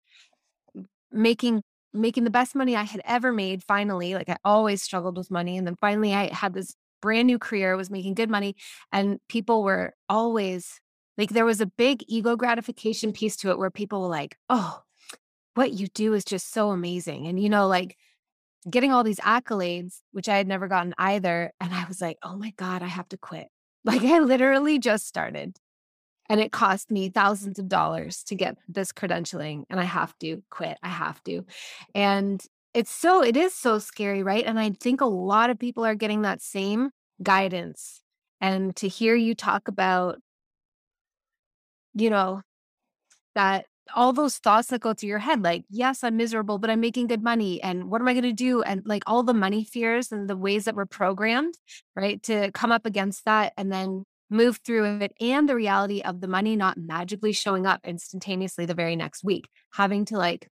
[1.11, 1.63] making
[1.93, 4.15] making the best money I had ever made finally.
[4.15, 7.77] Like I always struggled with money and then finally I had this brand new career,
[7.77, 8.55] was making good money
[8.93, 10.81] and people were always
[11.19, 14.83] like there was a big ego gratification piece to it where people were like, "Oh,
[15.55, 17.97] what you do is just so amazing." And you know, like
[18.69, 21.53] getting all these accolades, which I had never gotten either.
[21.61, 23.49] And I was like, oh my God, I have to quit.
[23.85, 25.57] Like I literally just started
[26.29, 30.43] and it cost me thousands of dollars to get this credentialing and I have to
[30.51, 30.79] quit.
[30.83, 31.45] I have to.
[31.95, 34.45] And it's so, it is so scary, right?
[34.45, 36.91] And I think a lot of people are getting that same
[37.23, 38.01] guidance.
[38.41, 40.19] And to hear you talk about,
[41.95, 42.43] you know,
[43.35, 46.81] that all those thoughts that go through your head, like, yes, I'm miserable, but I'm
[46.81, 47.63] making good money.
[47.63, 48.63] And what am I going to do?
[48.63, 51.55] And like all the money fears and the ways that we're programmed,
[51.97, 56.21] right, to come up against that and then move through it and the reality of
[56.21, 60.49] the money not magically showing up instantaneously the very next week, having to like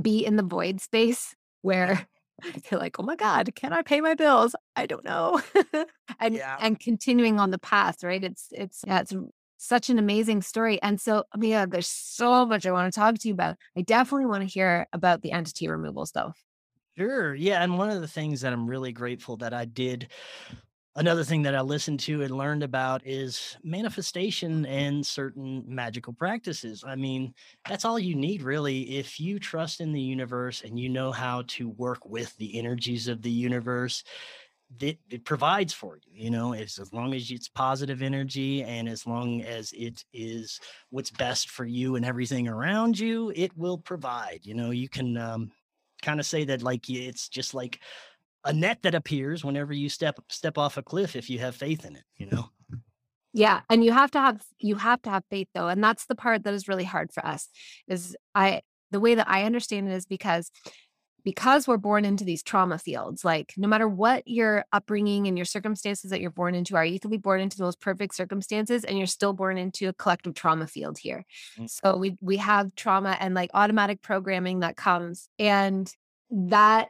[0.00, 2.06] be in the void space where
[2.70, 4.54] you're like, oh my God, can I pay my bills?
[4.76, 5.40] I don't know.
[6.20, 6.56] and Yeah.
[6.60, 8.22] and continuing on the path, right?
[8.22, 9.14] It's it's yeah, it's
[9.58, 10.80] such an amazing story.
[10.82, 13.56] And so, yeah, there's so much I want to talk to you about.
[13.76, 16.32] I definitely want to hear about the entity removals though.
[16.96, 17.34] Sure.
[17.34, 17.62] Yeah.
[17.62, 20.08] And one of the things that I'm really grateful that I did,
[20.96, 26.82] another thing that I listened to and learned about is manifestation and certain magical practices.
[26.84, 27.34] I mean,
[27.68, 28.96] that's all you need, really.
[28.98, 33.06] If you trust in the universe and you know how to work with the energies
[33.06, 34.02] of the universe,
[34.80, 38.88] it, it provides for you you know it's, as long as it's positive energy and
[38.88, 43.78] as long as it is what's best for you and everything around you it will
[43.78, 45.50] provide you know you can um,
[46.02, 47.80] kind of say that like it's just like
[48.44, 51.84] a net that appears whenever you step step off a cliff if you have faith
[51.84, 52.48] in it you know
[53.32, 56.14] Yeah, and you have to have you have to have faith though, and that's the
[56.14, 57.48] part that is really hard for us.
[57.86, 60.50] Is I the way that I understand it is because
[61.24, 65.44] because we're born into these trauma fields, like no matter what your upbringing and your
[65.44, 68.96] circumstances that you're born into are, you can be born into those perfect circumstances and
[68.98, 71.24] you're still born into a collective trauma field here.
[71.58, 75.92] Mm, So we we have trauma and like automatic programming that comes and
[76.30, 76.88] that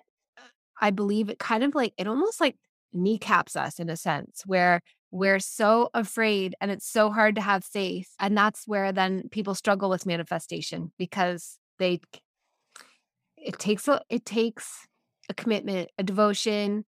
[0.81, 2.57] I believe it kind of like it almost like
[2.93, 7.65] kneecaps us in a sense where we're so afraid and it's so hard to have
[7.65, 8.11] faith.
[8.21, 12.01] And that's where then people struggle with manifestation because they
[13.45, 14.87] it takes a it takes
[15.29, 16.85] a commitment, a devotion,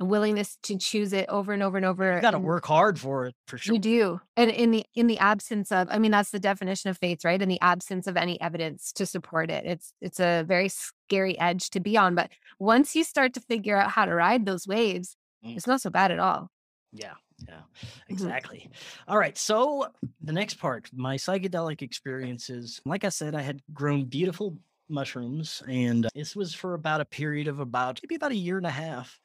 [0.00, 2.16] a willingness to choose it over and over and over.
[2.16, 4.20] you got to work hard for it for sure you do.
[4.36, 7.40] And in the in the absence of, I mean, that's the definition of faith, right?
[7.40, 9.64] In the absence of any evidence to support it.
[9.64, 12.14] It's it's a very scary edge to be on.
[12.14, 15.80] But once you start to figure out how to ride those waves, Mm, it's not
[15.82, 16.50] so bad at all.
[16.92, 17.14] yeah
[17.46, 18.00] yeah Mhm.
[18.08, 18.70] exactly
[19.06, 19.86] all right so
[20.22, 24.56] the next part my psychedelic experiences like i said i had grown beautiful
[24.88, 28.56] mushrooms and uh, this was for about a period of about maybe about a year
[28.56, 29.20] and a half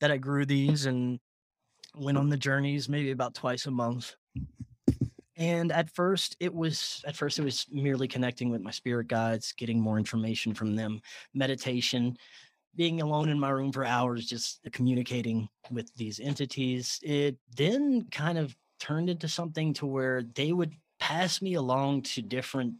[0.00, 1.18] that i grew these and
[1.96, 4.14] went on the journeys maybe about twice a month.
[5.36, 9.52] And at first it was at first it was merely connecting with my spirit guides
[9.52, 11.00] getting more information from them
[11.34, 12.16] meditation
[12.74, 17.00] being alone in my room for hours just communicating with these entities.
[17.02, 22.22] It then kind of turned into something to where they would pass me along to
[22.22, 22.74] different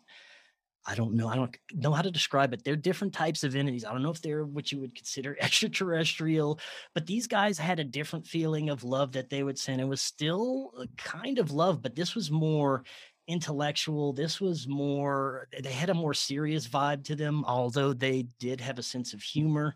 [0.86, 1.28] I don't know.
[1.28, 2.62] I don't know how to describe it.
[2.64, 3.84] They're different types of entities.
[3.84, 6.60] I don't know if they're what you would consider extraterrestrial,
[6.94, 9.80] but these guys had a different feeling of love that they would send.
[9.80, 12.84] It was still a kind of love, but this was more
[13.28, 14.12] intellectual.
[14.12, 18.78] This was more, they had a more serious vibe to them, although they did have
[18.78, 19.74] a sense of humor.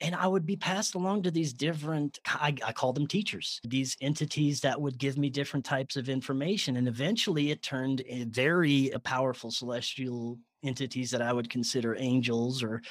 [0.00, 3.96] And I would be passed along to these different, I, I call them teachers, these
[4.02, 6.76] entities that would give me different types of information.
[6.76, 12.62] And eventually it turned a very uh, powerful celestial entities that I would consider angels
[12.62, 12.82] or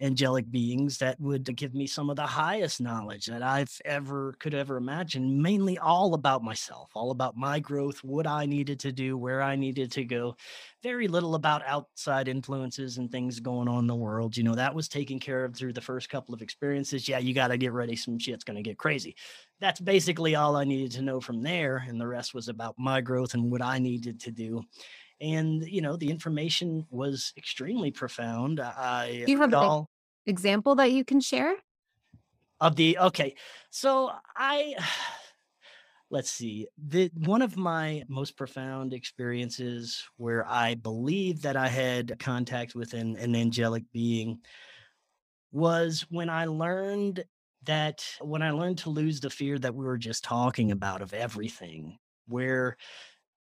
[0.00, 4.54] angelic beings that would give me some of the highest knowledge that I've ever could
[4.54, 9.16] ever imagine, mainly all about myself, all about my growth, what I needed to do,
[9.16, 10.36] where I needed to go.
[10.82, 14.36] Very little about outside influences and things going on in the world.
[14.36, 17.08] You know, that was taken care of through the first couple of experiences.
[17.08, 17.96] Yeah, you got to get ready.
[17.96, 19.16] Some shit's going to get crazy.
[19.60, 21.84] That's basically all I needed to know from there.
[21.88, 24.62] And the rest was about my growth and what I needed to do
[25.20, 29.86] and you know the information was extremely profound i Do you have an
[30.26, 31.54] example that you can share?
[32.60, 33.34] of the okay
[33.70, 34.74] so i
[36.10, 42.18] let's see the one of my most profound experiences where i believe that i had
[42.18, 44.38] contact with an, an angelic being
[45.52, 47.24] was when i learned
[47.64, 51.12] that when i learned to lose the fear that we were just talking about of
[51.12, 52.76] everything where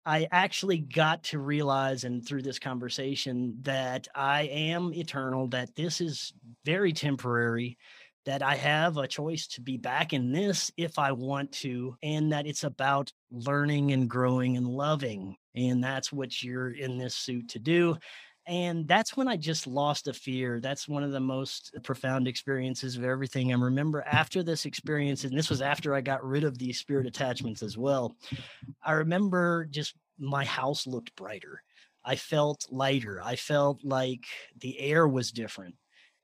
[0.05, 6.01] I actually got to realize, and through this conversation, that I am eternal, that this
[6.01, 6.33] is
[6.65, 7.77] very temporary,
[8.25, 12.31] that I have a choice to be back in this if I want to, and
[12.31, 15.35] that it's about learning and growing and loving.
[15.55, 17.97] And that's what you're in this suit to do.
[18.49, 20.59] And that's when I just lost a fear.
[20.59, 23.53] That's one of the most profound experiences of everything.
[23.53, 27.05] I remember after this experience, and this was after I got rid of these spirit
[27.05, 28.15] attachments as well.
[28.83, 31.61] I remember just my house looked brighter.
[32.03, 33.21] I felt lighter.
[33.23, 34.25] I felt like
[34.59, 35.75] the air was different.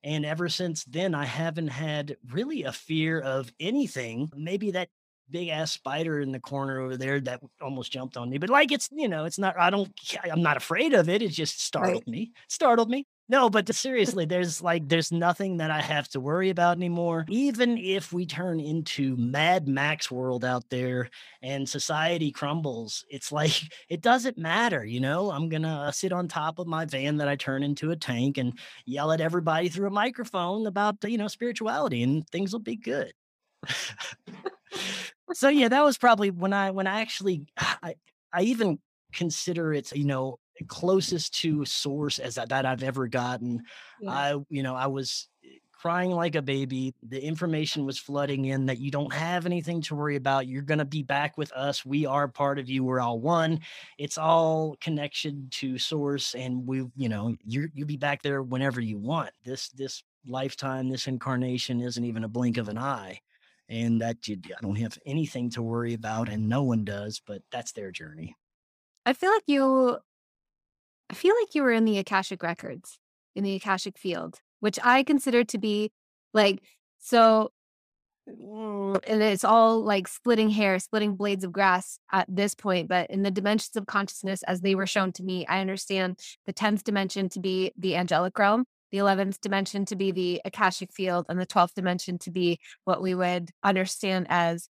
[0.04, 4.32] And ever since then, I haven't had really a fear of anything.
[4.36, 4.90] Maybe that
[5.30, 8.38] big ass spider in the corner over there that almost jumped on me.
[8.38, 9.92] But like it's, you know, it's not I don't
[10.32, 11.22] I'm not afraid of it.
[11.22, 12.00] It just Right.
[12.00, 12.32] startled me.
[12.48, 13.06] Startled me.
[13.28, 17.26] No, but seriously, there's like there's nothing that I have to worry about anymore.
[17.28, 21.10] Even if we turn into Mad Max world out there
[21.42, 23.52] and society crumbles, it's like
[23.90, 25.32] it doesn't matter, you know?
[25.32, 28.58] I'm gonna sit on top of my van that I turn into a tank and
[28.86, 33.12] yell at everybody through a microphone about, you know, spirituality and things will be good.
[35.34, 37.96] So yeah, that was probably when I when I actually I
[38.34, 38.80] I even
[39.14, 43.64] consider it, you know, closest to source as that, that I've ever gotten.
[44.00, 44.12] Yeah.
[44.12, 46.94] I, you know, I was eh, crying like a baby.
[47.04, 50.48] The information was flooding in that you don't have anything to worry about.
[50.48, 51.86] You're going to be back with us.
[51.86, 52.84] We are part of you.
[52.84, 53.60] We're all one.
[53.98, 58.82] It's all connection to source and we, you know, you you'll be back there whenever
[58.82, 59.32] you want.
[59.44, 63.20] This this lifetime, this incarnation isn't even a blink of an eye
[63.70, 67.42] and that you, I don't have anything to worry about, and no one does, but
[67.52, 68.36] that's their journey.
[69.06, 69.98] I feel like you
[71.10, 73.00] I feel like you were in the Akashic records,
[73.36, 75.92] in the Akashic field, which I consider to be
[76.34, 76.64] like
[77.00, 77.52] so
[78.28, 83.10] mm, and it's all like splitting hair, splitting blades of grass at this point, but
[83.10, 86.84] in the dimensions of consciousness as they were shown to me, I understand the 10th
[86.84, 91.40] dimension to be the angelic realm, the 11th dimension to be the Akashic field, and
[91.40, 94.70] the 12th dimension to be what we would understand as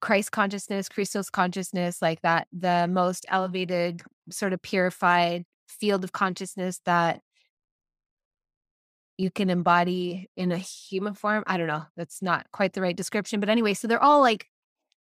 [0.00, 6.80] Christ consciousness, Christos consciousness, like that, the most elevated, sort of purified field of consciousness
[6.84, 7.20] that
[9.18, 11.42] you can embody in a human form.
[11.46, 11.84] I don't know.
[11.96, 13.40] That's not quite the right description.
[13.40, 14.46] But anyway, so they're all like,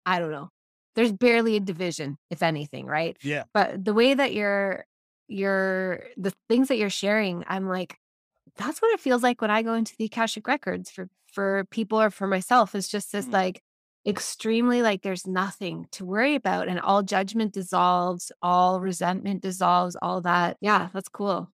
[0.04, 0.50] I don't know.
[0.94, 3.16] There's barely a division, if anything, right?
[3.22, 3.44] Yeah.
[3.54, 4.84] But the way that you're,
[5.28, 7.96] you're, the things that you're sharing, I'm like,
[8.56, 12.00] that's what it feels like when I go into the Akashic records for for people
[12.00, 12.74] or for myself.
[12.74, 13.32] It's just this Mm.
[13.32, 13.62] like
[14.06, 20.20] extremely like there's nothing to worry about and all judgment dissolves, all resentment dissolves, all
[20.22, 20.56] that.
[20.60, 21.50] Yeah, that's cool.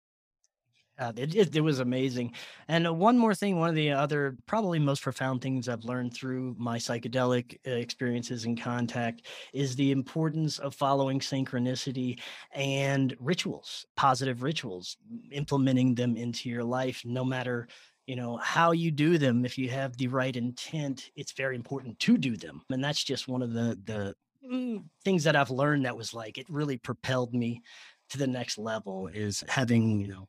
[0.98, 2.32] Uh, it, it, it was amazing.
[2.66, 6.12] And uh, one more thing, one of the other probably most profound things I've learned
[6.12, 12.18] through my psychedelic uh, experiences and contact is the importance of following synchronicity
[12.52, 14.96] and rituals, positive rituals,
[15.30, 17.68] implementing them into your life, no matter
[18.08, 21.98] you know how you do them if you have the right intent it's very important
[21.98, 24.14] to do them and that's just one of the the
[24.50, 27.60] mm, things that i've learned that was like it really propelled me
[28.08, 30.26] to the next level is having you know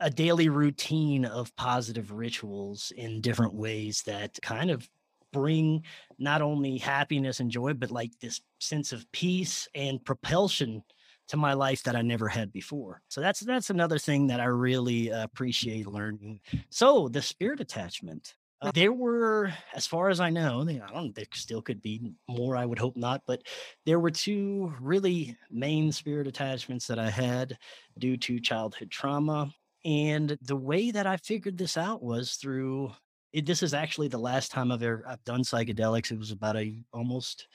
[0.00, 4.88] a daily routine of positive rituals in different ways that kind of
[5.32, 5.84] bring
[6.18, 10.82] not only happiness and joy, but like this sense of peace and propulsion
[11.28, 13.02] to my life that I never had before.
[13.08, 16.40] So that's that's another thing that I really appreciate learning.
[16.70, 18.34] So the spirit attachment.
[18.62, 21.14] Uh, there were, as far as I know, they- I don't.
[21.14, 22.56] There still could be more.
[22.56, 23.42] I would hope not, but
[23.84, 27.58] there were two really main spirit attachments that I had
[27.98, 29.52] due to childhood trauma
[29.86, 32.92] and the way that I figured this out was through
[33.32, 36.10] it, this is actually the last time I've ever I've done psychedelics.
[36.10, 37.46] It was about a almost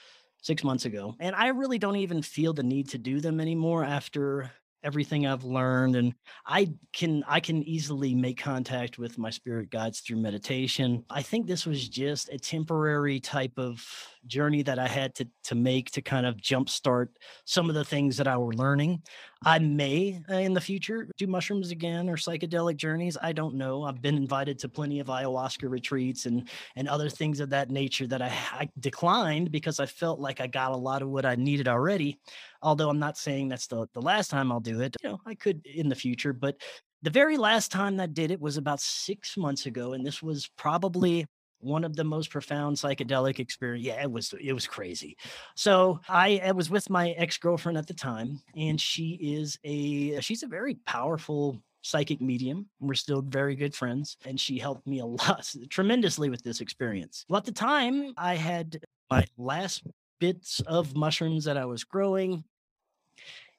[0.41, 1.13] six months ago.
[1.19, 4.49] And I really don't even feel the need to do them anymore after
[4.83, 6.13] everything I've learned and
[6.45, 11.05] I can I can easily make contact with my spirit guides through meditation.
[11.09, 13.85] I think this was just a temporary type of
[14.25, 17.09] journey that I had to to make to kind of jumpstart
[17.45, 19.03] some of the things that I were learning.
[19.43, 23.17] I may uh, in the future do mushrooms again or psychedelic journeys.
[23.19, 23.83] I don't know.
[23.83, 28.05] I've been invited to plenty of ayahuasca retreats and and other things of that nature
[28.07, 31.35] that I, I declined because I felt like I got a lot of what I
[31.35, 32.19] needed already.
[32.61, 34.95] Although I'm not saying that's the the last time I'll do it.
[35.01, 36.61] You know, I could in the future, but
[37.01, 40.51] the very last time that did it was about six months ago, and this was
[40.55, 41.25] probably
[41.61, 43.85] one of the most profound psychedelic experience.
[43.85, 45.17] Yeah, it was it was crazy.
[45.55, 50.19] So I, I was with my ex girlfriend at the time, and she is a
[50.21, 52.67] she's a very powerful psychic medium.
[52.79, 57.25] We're still very good friends, and she helped me a lot, tremendously with this experience.
[57.29, 59.83] Well, at the time, I had my last
[60.19, 62.45] bits of mushrooms that I was growing.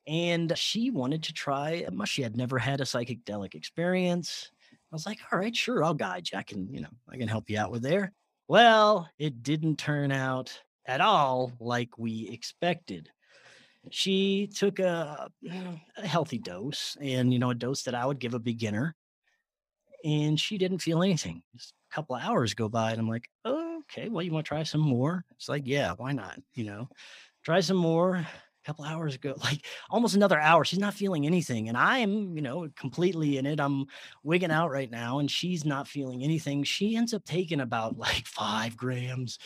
[0.07, 2.11] And she wanted to try a mush.
[2.11, 4.51] She had never had a psychedelic experience.
[4.93, 6.38] I was like, all right, sure, I'll guide you.
[6.38, 8.12] I can, you know, I can help you out with there.
[8.47, 10.53] Well, it didn't turn out
[10.84, 13.09] at all like we expected.
[13.90, 15.28] She took a,
[15.97, 18.95] a healthy dose and, you know, a dose that I would give a beginner.
[20.05, 21.43] And she didn't feel anything.
[21.57, 24.45] Just a couple of hours go by and I'm like, oh, okay, well, you want
[24.45, 25.24] to try some more?
[25.36, 26.38] It's like, yeah, why not?
[26.53, 26.88] You know,
[27.45, 28.26] try some more
[28.63, 30.65] a couple hours ago, like almost another hour.
[30.65, 31.69] She's not feeling anything.
[31.69, 33.61] And I'm, you know, completely in it.
[33.61, 33.87] I'm
[34.23, 34.59] wigging mm-hmm.
[34.59, 36.65] out right now and she's not feeling anything.
[36.65, 39.39] She ends up taking about like five grams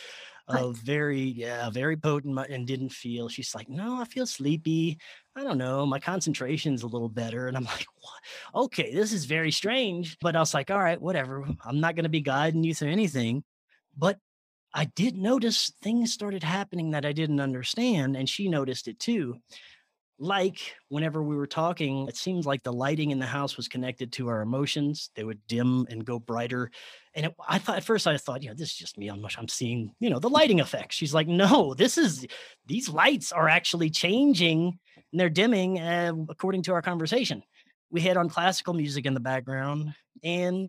[0.49, 3.27] of very, yeah, very potent and didn't feel.
[3.27, 4.97] She's like, no, I feel sleepy.
[5.35, 5.85] I don't know.
[5.85, 7.47] My concentration's a little better.
[7.47, 8.63] And I'm like, what?
[8.63, 10.17] Okay, this is very strange.
[10.21, 11.45] But I was like, all right, whatever.
[11.65, 13.43] I'm not going to be guiding you through anything.
[13.97, 14.19] But
[14.73, 19.37] I did notice things started happening that I didn't understand, and she noticed it too.
[20.19, 24.11] Like whenever we were talking, it seems like the lighting in the house was connected
[24.13, 25.11] to our emotions.
[25.15, 26.71] They would dim and go brighter.
[27.13, 29.09] And it, I thought at first I thought, you know, this is just me.
[29.09, 30.95] I'm, I'm seeing, you know, the lighting effects.
[30.95, 32.25] She's like, no, this is
[32.65, 37.43] these lights are actually changing and they're dimming uh, according to our conversation.
[37.91, 39.93] We had on classical music in the background
[40.23, 40.67] and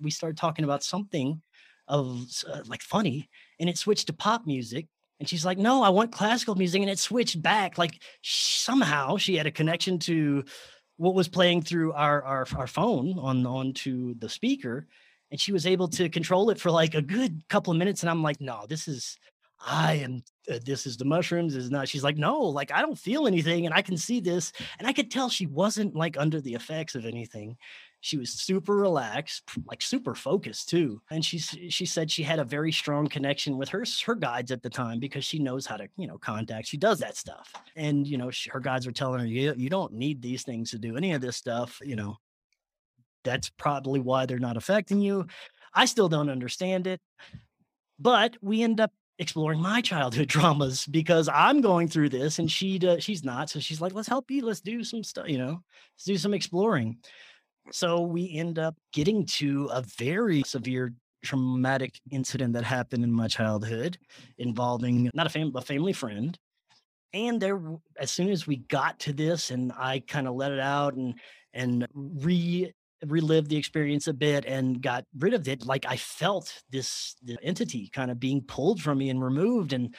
[0.00, 1.42] we started talking about something
[1.88, 3.28] of uh, like funny
[3.60, 4.86] and it switched to pop music
[5.20, 9.36] and she's like no i want classical music and it switched back like somehow she
[9.36, 10.44] had a connection to
[10.96, 14.86] what was playing through our our, our phone on onto the speaker
[15.30, 18.10] and she was able to control it for like a good couple of minutes and
[18.10, 19.16] i'm like no this is
[19.64, 22.82] i am uh, this is the mushrooms this is not she's like no like i
[22.82, 26.18] don't feel anything and i can see this and i could tell she wasn't like
[26.18, 27.56] under the effects of anything
[28.00, 31.00] she was super relaxed, like super focused too.
[31.10, 34.62] And she she said she had a very strong connection with her her guides at
[34.62, 36.68] the time because she knows how to you know contact.
[36.68, 39.70] She does that stuff, and you know she, her guides were telling her you you
[39.70, 41.80] don't need these things to do any of this stuff.
[41.84, 42.16] You know
[43.24, 45.26] that's probably why they're not affecting you.
[45.74, 47.00] I still don't understand it,
[47.98, 52.78] but we end up exploring my childhood traumas because I'm going through this and she
[52.86, 53.50] uh, she's not.
[53.50, 54.44] So she's like, let's help you.
[54.44, 55.62] Let's do some stuff, you know,
[55.94, 56.98] let's do some exploring.
[57.72, 60.94] So we end up getting to a very severe
[61.24, 63.98] traumatic incident that happened in my childhood
[64.38, 66.38] involving not a, fam- a family friend.
[67.12, 67.60] And there,
[67.98, 71.14] as soon as we got to this, and I kind of let it out and
[71.52, 72.72] and re
[73.06, 77.38] relived the experience a bit and got rid of it, like I felt this the
[77.42, 79.94] entity kind of being pulled from me and removed, and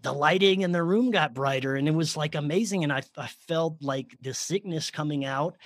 [0.00, 2.84] the lighting in the room got brighter, and it was like amazing.
[2.84, 5.56] And I I felt like the sickness coming out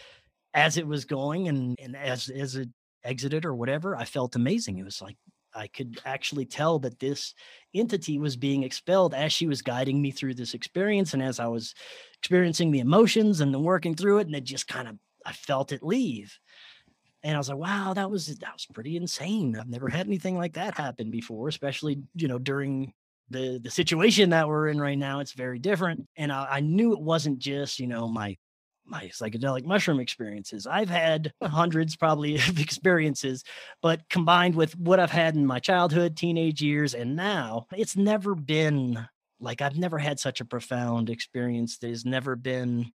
[0.54, 2.68] as it was going and and as as it
[3.04, 4.78] exited or whatever, I felt amazing.
[4.78, 5.16] It was like
[5.54, 7.34] I could actually tell that this
[7.74, 11.46] entity was being expelled as she was guiding me through this experience and as I
[11.46, 11.74] was
[12.18, 15.72] experiencing the emotions and then working through it and it just kind of I felt
[15.72, 16.36] it leave.
[17.24, 19.56] And I was like, wow, that was that was pretty insane.
[19.58, 22.92] I've never had anything like that happen before, especially, you know, during
[23.30, 25.20] the the situation that we're in right now.
[25.20, 26.06] It's very different.
[26.16, 28.36] And I, I knew it wasn't just, you know, my
[28.92, 30.66] my psychedelic mushroom experiences.
[30.66, 33.42] I've had hundreds probably of experiences,
[33.80, 38.34] but combined with what I've had in my childhood, teenage years, and now, it's never
[38.34, 39.08] been
[39.40, 41.78] like I've never had such a profound experience.
[41.78, 42.92] There's never been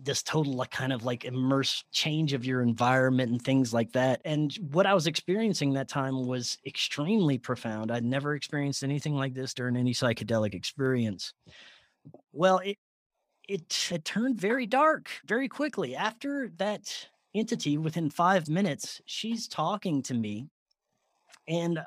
[0.00, 4.20] this total like kind of like immerse change of your environment and things like that.
[4.24, 7.90] And what I was experiencing that time was extremely profound.
[7.90, 11.34] I'd never experienced anything like this during any psychedelic experience.
[12.32, 12.78] Well, it,
[13.48, 15.96] it, it turned very dark very quickly.
[15.96, 20.48] After that entity, within five minutes, she's talking to me.
[21.48, 21.80] And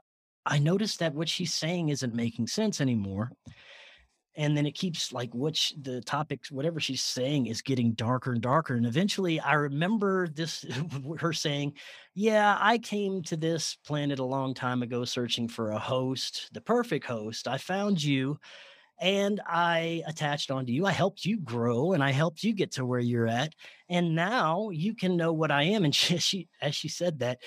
[0.45, 3.31] I noticed that what she's saying isn't making sense anymore.
[4.35, 8.41] and then it keeps like which the topics whatever she's saying is getting darker and
[8.41, 10.65] darker and eventually i remember this
[11.19, 11.73] her saying
[12.15, 16.61] yeah i came to this planet a long time ago searching for a host the
[16.61, 18.39] perfect host i found you
[19.01, 22.85] and i attached onto you i helped you grow and i helped you get to
[22.85, 23.53] where you're at
[23.89, 27.39] and now you can know what i am and she, she as she said that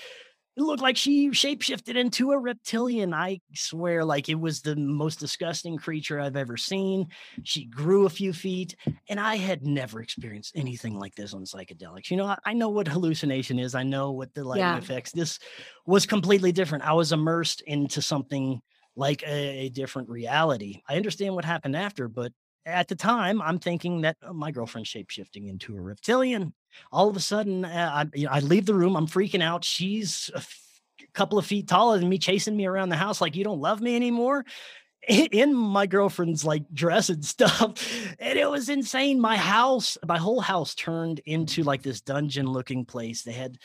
[0.57, 3.13] it looked like she shapeshifted into a reptilian.
[3.13, 7.07] I swear, like it was the most disgusting creature I've ever seen.
[7.43, 8.73] She grew a few feet,
[9.09, 12.09] and I had never experienced anything like this on psychedelics.
[12.09, 14.77] You know, I, I know what hallucination is, I know what the lighting yeah.
[14.77, 15.11] effects.
[15.11, 15.39] This
[15.85, 16.85] was completely different.
[16.85, 18.61] I was immersed into something
[18.95, 20.81] like a, a different reality.
[20.87, 22.31] I understand what happened after, but
[22.65, 26.53] at the time, I'm thinking that oh, my girlfriend's shapeshifting into a reptilian.
[26.91, 28.95] All of a sudden, uh, I, you know, I leave the room.
[28.95, 29.63] I'm freaking out.
[29.63, 30.61] She's a f-
[31.13, 33.81] couple of feet taller than me, chasing me around the house like you don't love
[33.81, 34.45] me anymore.
[35.07, 37.73] In my girlfriend's like dress and stuff,
[38.19, 39.19] and it was insane.
[39.19, 43.21] My house, my whole house turned into like this dungeon looking place.
[43.21, 43.59] They had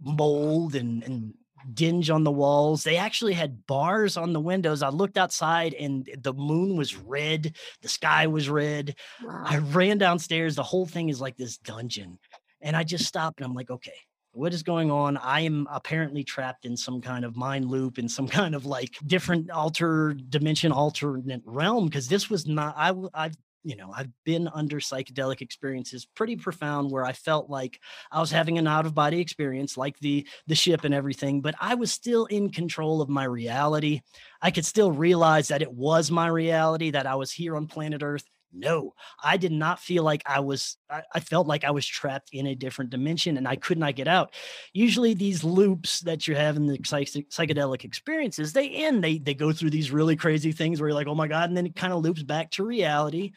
[0.00, 1.34] mold and and
[1.74, 2.84] dinge on the walls.
[2.84, 4.82] They actually had bars on the windows.
[4.82, 8.96] I looked outside and the moon was red, the sky was red.
[9.22, 9.44] Wow.
[9.46, 10.54] I ran downstairs.
[10.54, 12.18] The whole thing is like this dungeon.
[12.60, 13.92] And I just stopped and I'm like, okay,
[14.32, 15.16] what is going on?
[15.18, 18.96] I am apparently trapped in some kind of mind loop in some kind of like
[19.06, 21.88] different alter dimension, alternate realm.
[21.90, 26.90] Cause this was not, I, I've you know i've been under psychedelic experiences pretty profound
[26.90, 27.78] where i felt like
[28.10, 31.54] i was having an out of body experience like the the ship and everything but
[31.60, 34.00] i was still in control of my reality.
[34.44, 38.02] I could still realize that it was my reality that i was here on planet
[38.02, 41.86] earth no, I did not feel like I was, I, I, felt like I was
[41.86, 44.34] trapped in a different dimension and I could not get out.
[44.72, 49.34] Usually these loops that you have in the psych- psychedelic experiences, they end, they, they
[49.34, 51.48] go through these really crazy things where you're like, oh my God.
[51.48, 53.32] And then it kind of loops back to reality.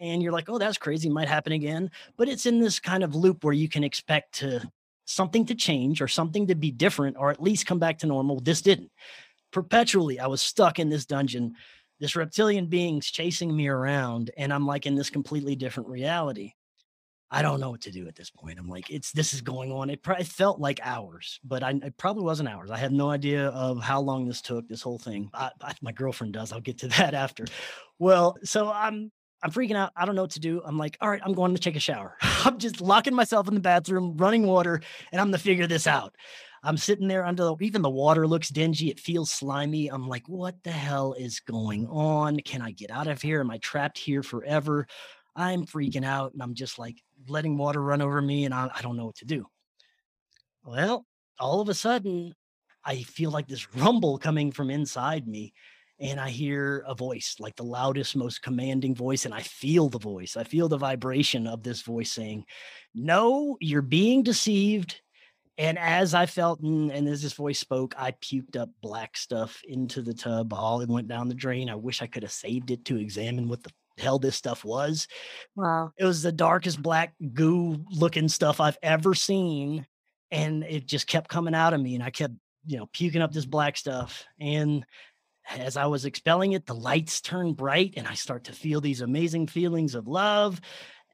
[0.00, 1.08] And you're like, oh, that's crazy.
[1.08, 1.90] Might happen again.
[2.16, 4.68] But it's in this kind of loop where you can expect to
[5.04, 8.40] something to change or something to be different or at least come back to normal.
[8.40, 8.90] This didn't.
[9.52, 11.54] Perpetually, I was stuck in this dungeon
[12.02, 16.52] this reptilian being's chasing me around and i'm like in this completely different reality
[17.30, 19.70] i don't know what to do at this point i'm like it's this is going
[19.70, 23.08] on it, it felt like hours but I, it probably wasn't hours i had no
[23.08, 26.60] idea of how long this took this whole thing I, I, my girlfriend does i'll
[26.60, 27.44] get to that after
[28.00, 29.12] well so i'm
[29.44, 29.90] I'm freaking out.
[29.96, 30.62] I don't know what to do.
[30.64, 32.16] I'm like, all right, I'm going to take a shower.
[32.22, 34.80] I'm just locking myself in the bathroom, running water,
[35.10, 36.14] and I'm going to figure this out.
[36.62, 38.90] I'm sitting there under the, even the water looks dingy.
[38.90, 39.88] It feels slimy.
[39.88, 42.38] I'm like, what the hell is going on?
[42.40, 43.40] Can I get out of here?
[43.40, 44.86] Am I trapped here forever?
[45.34, 48.82] I'm freaking out and I'm just like letting water run over me and I, I
[48.82, 49.46] don't know what to do.
[50.64, 51.04] Well,
[51.40, 52.34] all of a sudden,
[52.84, 55.52] I feel like this rumble coming from inside me
[55.98, 59.98] and I hear a voice, like the loudest, most commanding voice, and I feel the
[59.98, 60.36] voice.
[60.36, 62.44] I feel the vibration of this voice saying,
[62.94, 65.00] No, you're being deceived.
[65.58, 69.60] And as I felt, and, and as this voice spoke, I puked up black stuff
[69.68, 70.52] into the tub.
[70.52, 71.68] All it went down the drain.
[71.68, 75.06] I wish I could have saved it to examine what the hell this stuff was.
[75.54, 75.92] Wow.
[75.98, 79.86] It was the darkest black goo looking stuff I've ever seen.
[80.30, 81.94] And it just kept coming out of me.
[81.94, 82.34] And I kept,
[82.64, 84.24] you know, puking up this black stuff.
[84.40, 84.86] And
[85.50, 89.02] as I was expelling it, the lights turned bright and I start to feel these
[89.02, 90.60] amazing feelings of love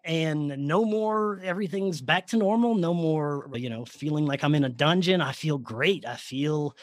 [0.08, 4.64] and no more everything's back to normal no more you know feeling like i'm in
[4.64, 6.74] a dungeon i feel great i feel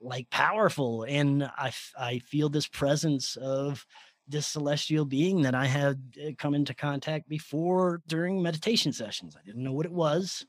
[0.00, 3.86] like powerful and i i feel this presence of
[4.26, 9.46] this celestial being that i had uh, come into contact before during meditation sessions i
[9.46, 10.44] didn't know what it was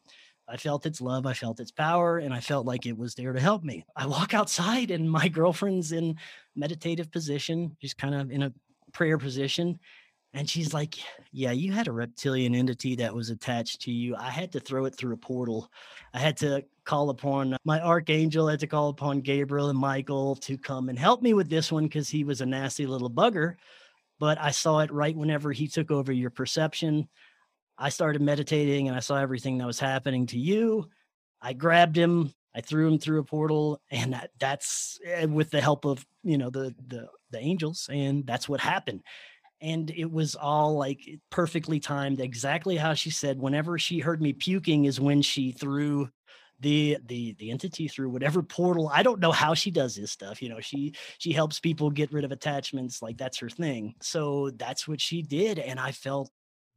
[0.47, 3.33] I felt its love, I felt its power, and I felt like it was there
[3.33, 3.83] to help me.
[3.95, 6.17] I walk outside and my girlfriend's in
[6.55, 8.53] meditative position, she's kind of in a
[8.93, 9.79] prayer position.
[10.35, 10.97] And she's like,
[11.31, 14.17] Yeah, you had a reptilian entity that was attached to you.
[14.17, 15.71] I had to throw it through a portal.
[16.13, 20.35] I had to call upon my archangel, I had to call upon Gabriel and Michael
[20.35, 23.55] to come and help me with this one because he was a nasty little bugger.
[24.19, 27.07] But I saw it right whenever he took over your perception.
[27.77, 30.89] I started meditating and I saw everything that was happening to you.
[31.41, 35.61] I grabbed him, I threw him through a portal, and that, that's eh, with the
[35.61, 39.01] help of you know the the the angels, and that's what happened
[39.61, 40.99] and it was all like
[41.29, 46.09] perfectly timed exactly how she said whenever she heard me puking is when she threw
[46.59, 50.41] the the the entity through whatever portal i don't know how she does this stuff
[50.41, 53.93] you know she she helps people get rid of attachments like that's her thing.
[54.01, 56.29] So that's what she did and i felt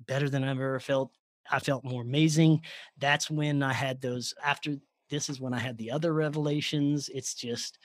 [0.06, 1.12] better than i've ever felt
[1.50, 2.62] i felt more amazing.
[2.98, 4.76] That's when i had those after
[5.10, 7.78] this is when i had the other revelations it's just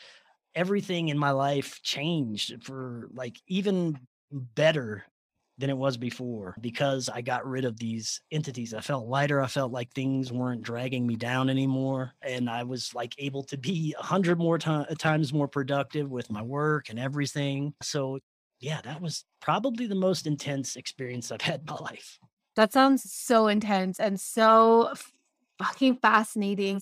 [0.56, 3.98] everything in my life changed for like even
[4.34, 5.06] better
[5.60, 8.74] than it was before because I got rid of these entities.
[8.74, 9.42] I felt lighter.
[9.42, 12.14] I felt like things weren't dragging me down anymore.
[12.22, 16.42] And I was like able to be a hundred more times more productive with my
[16.42, 17.74] work and everything.
[17.84, 18.20] So,
[18.60, 22.18] yeah, that was probably the most intense experience I've had in my life.
[22.56, 24.94] That sounds so intense and so
[25.60, 26.82] fucking fascinating.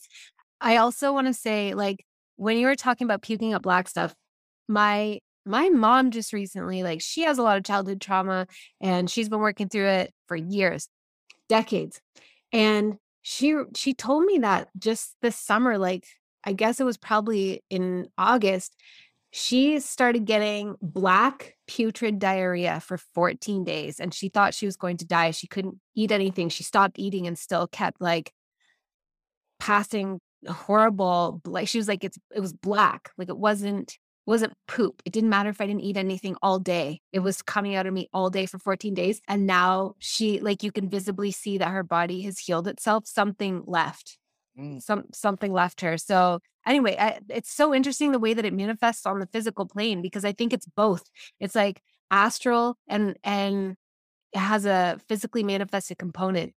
[0.61, 4.15] I also want to say, like, when you were talking about puking up black stuff,
[4.67, 8.47] my my mom just recently, like, she has a lot of childhood trauma
[8.79, 10.87] and she's been working through it for years,
[11.49, 12.01] decades.
[12.51, 16.05] And she she told me that just this summer, like,
[16.43, 18.75] I guess it was probably in August,
[19.31, 24.97] she started getting black putrid diarrhea for 14 days and she thought she was going
[24.97, 25.31] to die.
[25.31, 26.49] She couldn't eat anything.
[26.49, 28.33] She stopped eating and still kept like
[29.59, 30.19] passing
[30.49, 33.11] horrible like she was like it's it was black.
[33.17, 35.01] Like it wasn't wasn't poop.
[35.05, 37.01] It didn't matter if I didn't eat anything all day.
[37.11, 39.21] It was coming out of me all day for 14 days.
[39.27, 43.07] And now she, like, you can visibly see that her body has healed itself.
[43.07, 44.17] Something left.
[44.57, 44.81] Mm.
[44.81, 45.97] Some something left her.
[45.97, 50.01] So anyway, I, it's so interesting the way that it manifests on the physical plane
[50.01, 51.09] because I think it's both.
[51.39, 53.75] It's like astral and and
[54.33, 56.53] it has a physically manifested component.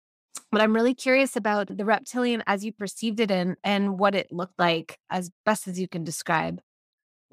[0.51, 4.31] But I'm really curious about the reptilian as you perceived it and and what it
[4.31, 6.59] looked like as best as you can describe.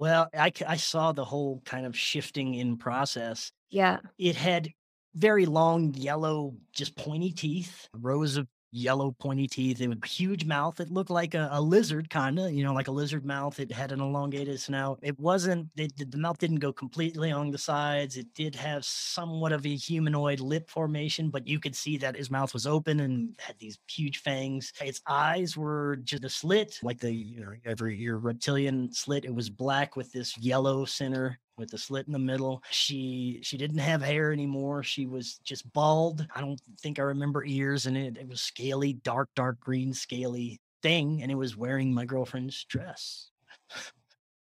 [0.00, 3.52] Well, I, I saw the whole kind of shifting in process.
[3.68, 3.98] Yeah.
[4.16, 4.70] It had
[5.14, 9.80] very long, yellow, just pointy teeth, rows of yellow pointy teeth.
[9.80, 10.80] It a huge mouth.
[10.80, 13.58] It looked like a, a lizard, kind of, you know, like a lizard mouth.
[13.60, 14.98] It had an elongated snout.
[15.02, 18.16] It wasn't, it, the mouth didn't go completely along the sides.
[18.16, 22.30] It did have somewhat of a humanoid lip formation, but you could see that his
[22.30, 24.72] mouth was open and had these huge fangs.
[24.80, 29.24] Its eyes were just a slit, like the, you know, every your reptilian slit.
[29.24, 32.62] It was black with this yellow center with the slit in the middle.
[32.70, 34.82] She she didn't have hair anymore.
[34.82, 36.26] She was just bald.
[36.34, 38.16] I don't think I remember ears and it.
[38.16, 43.30] It was scaly, dark, dark green, scaly thing, and it was wearing my girlfriend's dress.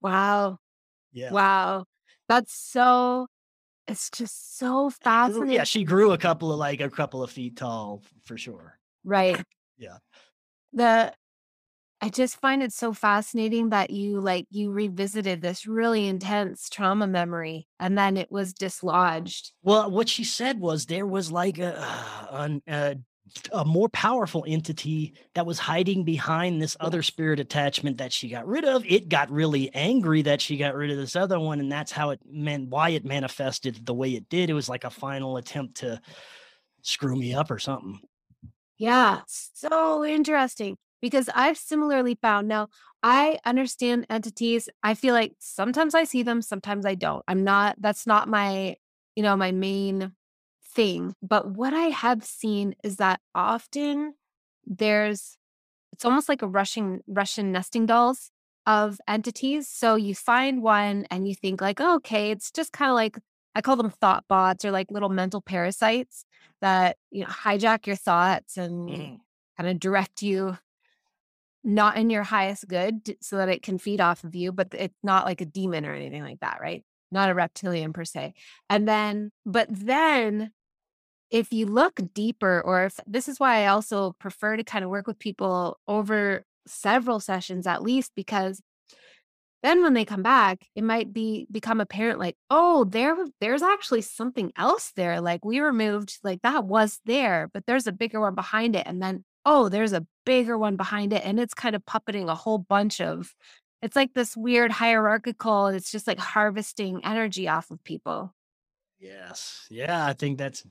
[0.01, 0.59] Wow.
[1.13, 1.33] Yeah.
[1.33, 1.85] Wow.
[2.29, 3.27] That's so
[3.87, 5.55] it's just so fascinating.
[5.55, 8.79] Yeah, she grew a couple of like a couple of feet tall for sure.
[9.05, 9.43] Right.
[9.79, 9.97] Yeah.
[10.73, 11.13] The
[12.01, 17.09] I just find it so fascinating that you like you revisited this really intense trauma
[17.09, 19.53] memory and then it was dislodged.
[19.63, 22.95] Well, what she said was there was like a uh, a, a, uh,
[23.53, 28.47] a more powerful entity that was hiding behind this other spirit attachment that she got
[28.47, 28.85] rid of.
[28.87, 32.11] It got really angry that she got rid of this other one, and that's how
[32.11, 34.49] it meant why it manifested the way it did.
[34.49, 36.01] It was like a final attempt to
[36.81, 38.01] screw me up or something.
[38.79, 42.69] Yeah, so interesting because I've similarly found now
[43.03, 44.69] I understand entities.
[44.83, 47.23] I feel like sometimes I see them, sometimes I don't.
[47.29, 48.77] I'm not, that's not my,
[49.15, 50.13] you know, my main
[50.75, 51.15] thing.
[51.23, 54.15] But what I have seen is that often
[54.67, 55.37] there's,
[55.93, 58.31] it's almost like a Russian, Russian nesting dolls
[58.67, 59.69] of entities.
[59.69, 63.19] So you find one and you think like, oh, okay, it's just kind of like,
[63.55, 66.25] I call them thought bots or like little mental parasites
[66.61, 69.19] that, you know, hijack your thoughts and mm.
[69.57, 70.59] kind of direct you
[71.65, 74.99] not in your highest good so that it can feed off of you, but it's
[75.03, 76.85] not like a demon or anything like that, right?
[77.11, 78.35] Not a reptilian per se.
[78.71, 80.53] And then, but then
[81.31, 84.91] if you look deeper, or if this is why I also prefer to kind of
[84.91, 88.63] work with people over several sessions at least, because
[89.63, 94.03] then when they come back, it might be become apparent like, oh, there there's actually
[94.03, 95.21] something else there.
[95.21, 98.87] Like we removed, like that was there, but there's a bigger one behind it.
[98.87, 101.25] And then oh, there's a bigger one behind it.
[101.25, 103.35] And it's kind of puppeting a whole bunch of,
[103.81, 108.35] it's like this weird hierarchical, it's just like harvesting energy off of people.
[109.01, 109.67] Yes.
[109.71, 110.65] Yeah, I think that's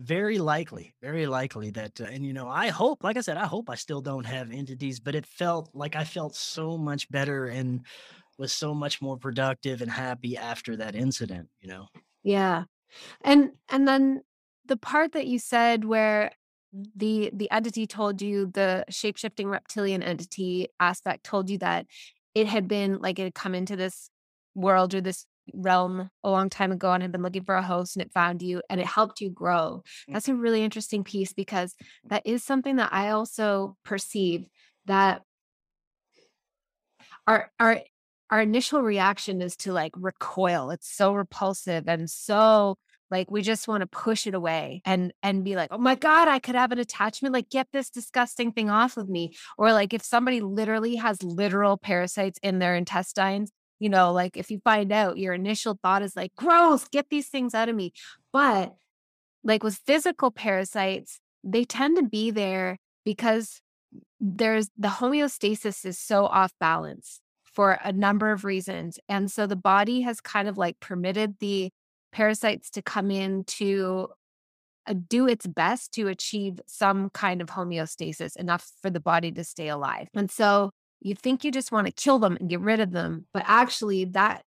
[0.00, 3.46] very likely, very likely that, uh, and you know, I hope, like I said, I
[3.46, 7.46] hope I still don't have entities, but it felt like I felt so much better
[7.46, 7.86] and
[8.38, 11.86] was so much more productive and happy after that incident, you know?
[12.24, 12.64] Yeah.
[13.22, 14.22] And, and then
[14.64, 16.32] the part that you said where
[16.72, 21.86] the the entity told you the shape-shifting reptilian entity aspect told you that
[22.34, 24.08] it had been like it had come into this
[24.54, 27.96] world or this realm a long time ago and had been looking for a host
[27.96, 29.82] and it found you and it helped you grow.
[30.08, 30.12] Mm.
[30.12, 34.46] That's a really interesting piece because that is something that I also perceive
[34.86, 35.22] that
[37.26, 37.80] our our
[38.30, 40.70] our initial reaction is to like recoil.
[40.70, 42.76] It's so repulsive and so
[43.10, 46.28] like we just want to push it away and and be like, "Oh my god,
[46.28, 47.34] I could have an attachment.
[47.34, 51.76] Like get this disgusting thing off of me." Or like if somebody literally has literal
[51.76, 53.50] parasites in their intestines,
[53.80, 57.28] you know, like if you find out, your initial thought is like, gross, get these
[57.28, 57.92] things out of me.
[58.32, 58.74] But
[59.42, 63.60] like with physical parasites, they tend to be there because
[64.20, 68.98] there's the homeostasis is so off balance for a number of reasons.
[69.08, 71.70] And so the body has kind of like permitted the
[72.12, 74.08] parasites to come in to
[74.86, 79.44] uh, do its best to achieve some kind of homeostasis, enough for the body to
[79.44, 80.08] stay alive.
[80.14, 83.26] And so you think you just want to kill them and get rid of them,
[83.32, 84.42] but actually, that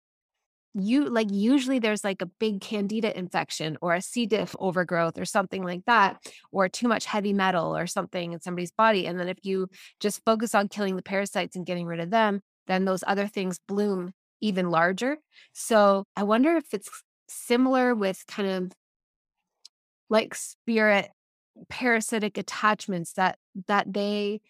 [0.76, 5.26] you like usually there's like a big candida infection or a c diff overgrowth or
[5.26, 9.28] something like that or too much heavy metal or something in somebody's body and then
[9.28, 9.68] if you
[10.00, 13.60] just focus on killing the parasites and getting rid of them then those other things
[13.68, 15.18] bloom even larger
[15.54, 16.90] so i wonder if it's
[17.30, 18.72] similar with kind of
[20.10, 21.10] like spirit
[21.70, 24.42] parasitic attachments that that they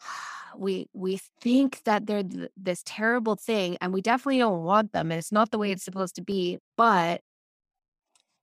[0.58, 5.10] we we think that they're th- this terrible thing and we definitely don't want them
[5.10, 7.20] and it's not the way it's supposed to be but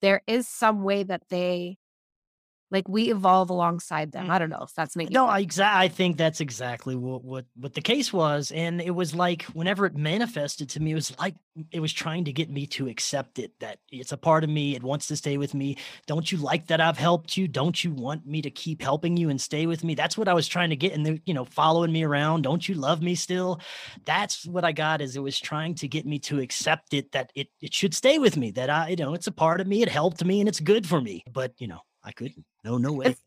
[0.02, 1.78] there is some way that they
[2.74, 4.30] like we evolve alongside them.
[4.30, 4.60] I don't mm-hmm.
[4.60, 7.82] know if that's making No, I exa- I think that's exactly what, what what the
[7.82, 11.36] case was, and it was like whenever it manifested to me, it was like
[11.72, 13.52] it was trying to get me to accept it.
[13.60, 14.76] That it's a part of me.
[14.76, 15.78] It wants to stay with me.
[16.08, 17.48] Don't you like that I've helped you?
[17.48, 19.94] Don't you want me to keep helping you and stay with me?
[19.94, 22.42] That's what I was trying to get, and they, you know, following me around.
[22.42, 23.62] Don't you love me still?
[24.06, 25.00] That's what I got.
[25.02, 28.18] Is it was trying to get me to accept it that it it should stay
[28.18, 28.50] with me.
[28.50, 29.84] That I, you know, it's a part of me.
[29.84, 31.24] It helped me, and it's good for me.
[31.32, 32.46] But you know, I couldn't.
[32.64, 33.08] No, no way.
[33.08, 33.22] It's,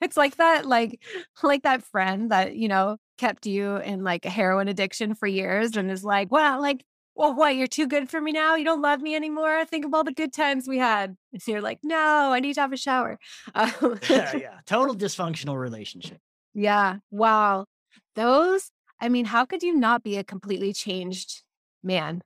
[0.00, 1.02] it's like that, like
[1.42, 5.76] like that friend that, you know, kept you in like a heroin addiction for years
[5.76, 8.54] and is like, well, like, well, what, you're too good for me now?
[8.54, 9.64] You don't love me anymore?
[9.64, 11.16] Think of all the good times we had.
[11.32, 13.18] And so you're like, no, I need to have a shower.
[13.54, 14.58] Um, yeah, yeah.
[14.66, 16.18] Total dysfunctional relationship.
[16.54, 16.98] yeah.
[17.10, 17.66] Wow.
[18.14, 21.42] Those, I mean, how could you not be a completely changed
[21.82, 22.22] man?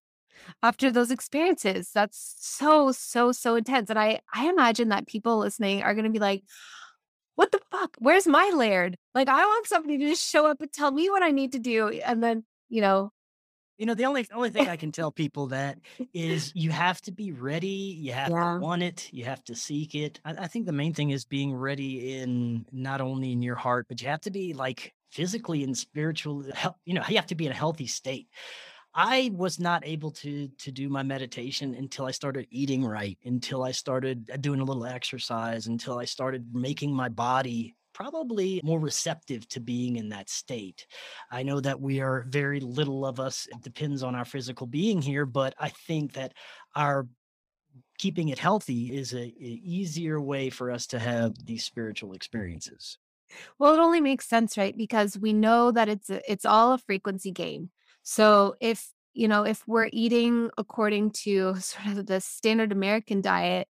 [0.62, 1.90] After those experiences.
[1.95, 3.90] That's so, so, so intense.
[3.90, 6.45] And I I imagine that people listening are gonna be like,
[7.34, 7.97] what the fuck?
[7.99, 8.97] Where's my laird?
[9.14, 11.59] Like, I want somebody to just show up and tell me what I need to
[11.59, 11.88] do.
[11.88, 13.11] And then, you know,
[13.78, 15.78] You know, the only only thing I can tell people that
[16.14, 17.97] is you have to be ready.
[18.01, 19.09] You have to want it.
[19.12, 20.20] You have to seek it.
[20.24, 23.86] I, I think the main thing is being ready in not only in your heart,
[23.88, 26.53] but you have to be like physically and spiritually.
[26.84, 28.28] You know, you have to be in a healthy state.
[28.95, 33.62] I was not able to to do my meditation until I started eating right, until
[33.64, 38.80] I started uh, doing a little exercise, until I started making my body probably more
[38.80, 40.86] receptive to being in that state.
[41.30, 45.03] I know that we are very little of us it depends on our physical being
[45.03, 46.32] here, but I think that
[46.74, 47.07] our
[47.99, 52.99] keeping it healthy is a, a easier way for us to have these spiritual experiences.
[53.59, 54.76] Well, it only makes sense, right?
[54.76, 57.70] Because we know that it's a, it's all a frequency game.
[58.03, 63.69] So if you know if we're eating according to sort of the standard American diet,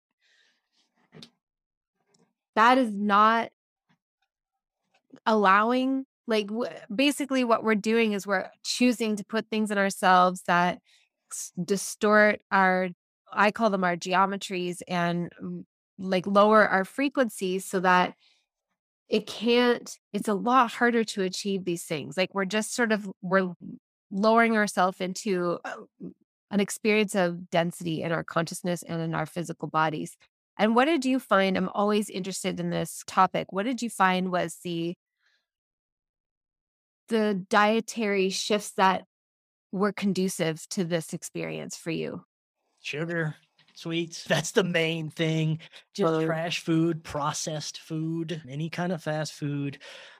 [2.54, 3.50] that is not
[5.26, 10.42] allowing like w- basically what we're doing is we're choosing to put things in ourselves
[10.46, 10.78] that
[11.32, 12.88] s- distort our
[13.32, 15.64] I call them our geometries and mm,
[15.98, 18.14] like lower our frequencies so that
[19.08, 22.16] it can't it's a lot harder to achieve these things.
[22.16, 23.52] Like we're just sort of we're
[24.10, 25.76] lowering ourselves into uh,
[26.50, 30.16] an experience of density in our consciousness and in our physical bodies.
[30.58, 31.56] And what did you find?
[31.56, 33.52] I'm always interested in this topic.
[33.52, 34.94] What did you find was the
[37.08, 39.04] the dietary shifts that
[39.72, 42.24] were conducive to this experience for you?
[42.80, 43.36] Sugar,
[43.80, 45.58] sweets, that's the main thing.
[45.94, 49.78] Just trash food, processed food, any kind of fast food.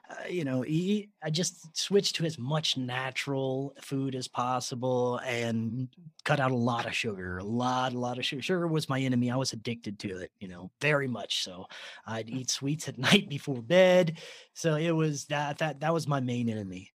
[0.09, 5.87] Uh, you know, eat, I just switched to as much natural food as possible and
[6.25, 8.41] cut out a lot of sugar, a lot, a lot of sugar.
[8.41, 9.31] Sugar was my enemy.
[9.31, 11.67] I was addicted to it, you know, very much so.
[12.05, 14.19] I'd eat sweets at night before bed.
[14.53, 16.91] So it was that that that was my main enemy.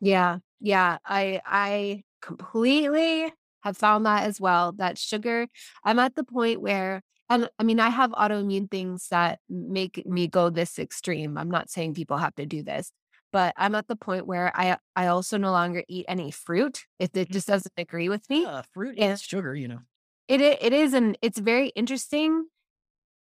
[0.00, 3.32] Yeah, yeah, I I completely
[3.62, 5.46] have found that as well, that sugar
[5.84, 10.26] I'm at the point where and I mean, I have autoimmune things that make me
[10.26, 11.38] go this extreme.
[11.38, 12.90] I'm not saying people have to do this,
[13.32, 17.10] but I'm at the point where I I also no longer eat any fruit if
[17.14, 18.42] it just doesn't agree with me.
[18.42, 19.80] Yeah, fruit And is sugar, you know.
[20.28, 22.46] it it is and it's very interesting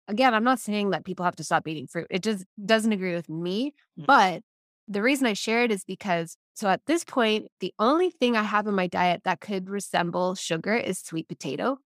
[0.07, 2.07] Again, I'm not saying that people have to stop eating fruit.
[2.11, 3.73] It just doesn't agree with me.
[3.99, 4.43] Mm, But
[4.89, 8.43] the reason I share it is because so at this point, the only thing I
[8.45, 11.79] have in my diet that could resemble sugar is sweet potato.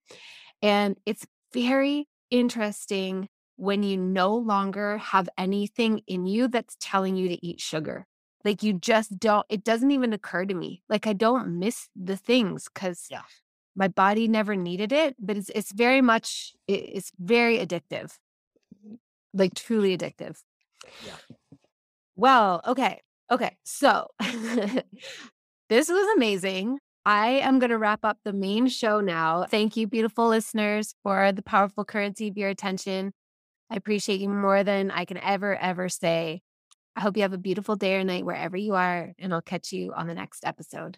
[0.61, 7.29] And it's very interesting when you no longer have anything in you that's telling you
[7.29, 8.05] to eat sugar.
[8.45, 10.83] Like you just don't, it doesn't even occur to me.
[10.87, 13.23] Like I don't miss the things because Yeah.
[13.75, 18.15] my body never needed it, but it's it's very much it, it's very addictive.
[18.87, 18.97] Mm.
[19.33, 20.37] Like truly addictive.
[21.05, 21.15] Yeah.
[22.19, 22.99] Well, okay.
[23.31, 23.55] Okay.
[23.63, 24.07] So
[25.69, 26.79] this was amazing.
[27.05, 29.45] I am going to wrap up the main show now.
[29.49, 33.13] Thank you, beautiful listeners, for the powerful currency of your attention.
[33.71, 36.41] I appreciate you more than I can ever, ever say.
[36.95, 39.71] I hope you have a beautiful day or night wherever you are, and I'll catch
[39.71, 40.97] you on the next episode.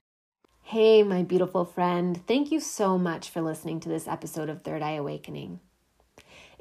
[0.63, 2.19] Hey, my beautiful friend.
[2.25, 5.59] Thank you so much for listening to this episode of Third Eye Awakening.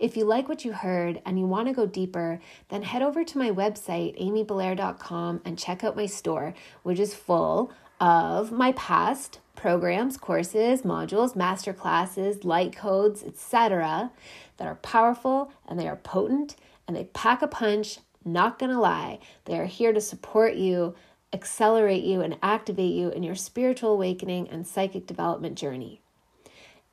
[0.00, 2.40] If you like what you heard and you want to go deeper,
[2.70, 7.70] then head over to my website, amybelair.com, and check out my store, which is full
[8.00, 14.10] of my past programs, courses, modules, master classes, light codes, etc.,
[14.56, 16.56] that are powerful and they are potent
[16.88, 17.98] and they pack a punch.
[18.24, 20.94] Not gonna lie, they are here to support you,
[21.30, 26.00] accelerate you, and activate you in your spiritual awakening and psychic development journey.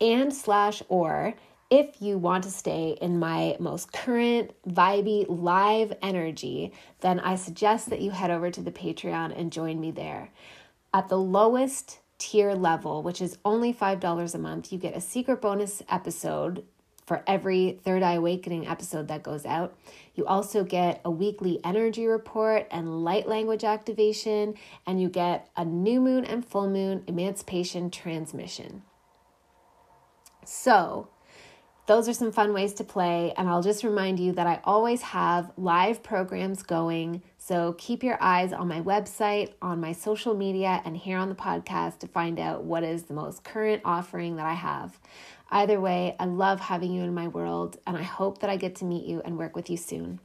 [0.01, 1.35] And slash or
[1.69, 7.89] if you want to stay in my most current, vibey, live energy, then I suggest
[7.89, 10.29] that you head over to the Patreon and join me there.
[10.93, 15.41] At the lowest tier level, which is only $5 a month, you get a secret
[15.41, 16.63] bonus episode
[17.05, 19.77] for every Third Eye Awakening episode that goes out.
[20.15, 24.55] You also get a weekly energy report and light language activation,
[24.85, 28.83] and you get a new moon and full moon emancipation transmission.
[30.43, 31.09] So,
[31.87, 33.33] those are some fun ways to play.
[33.37, 37.23] And I'll just remind you that I always have live programs going.
[37.37, 41.35] So keep your eyes on my website, on my social media, and here on the
[41.35, 44.99] podcast to find out what is the most current offering that I have.
[45.49, 48.75] Either way, I love having you in my world, and I hope that I get
[48.75, 50.19] to meet you and work with you soon.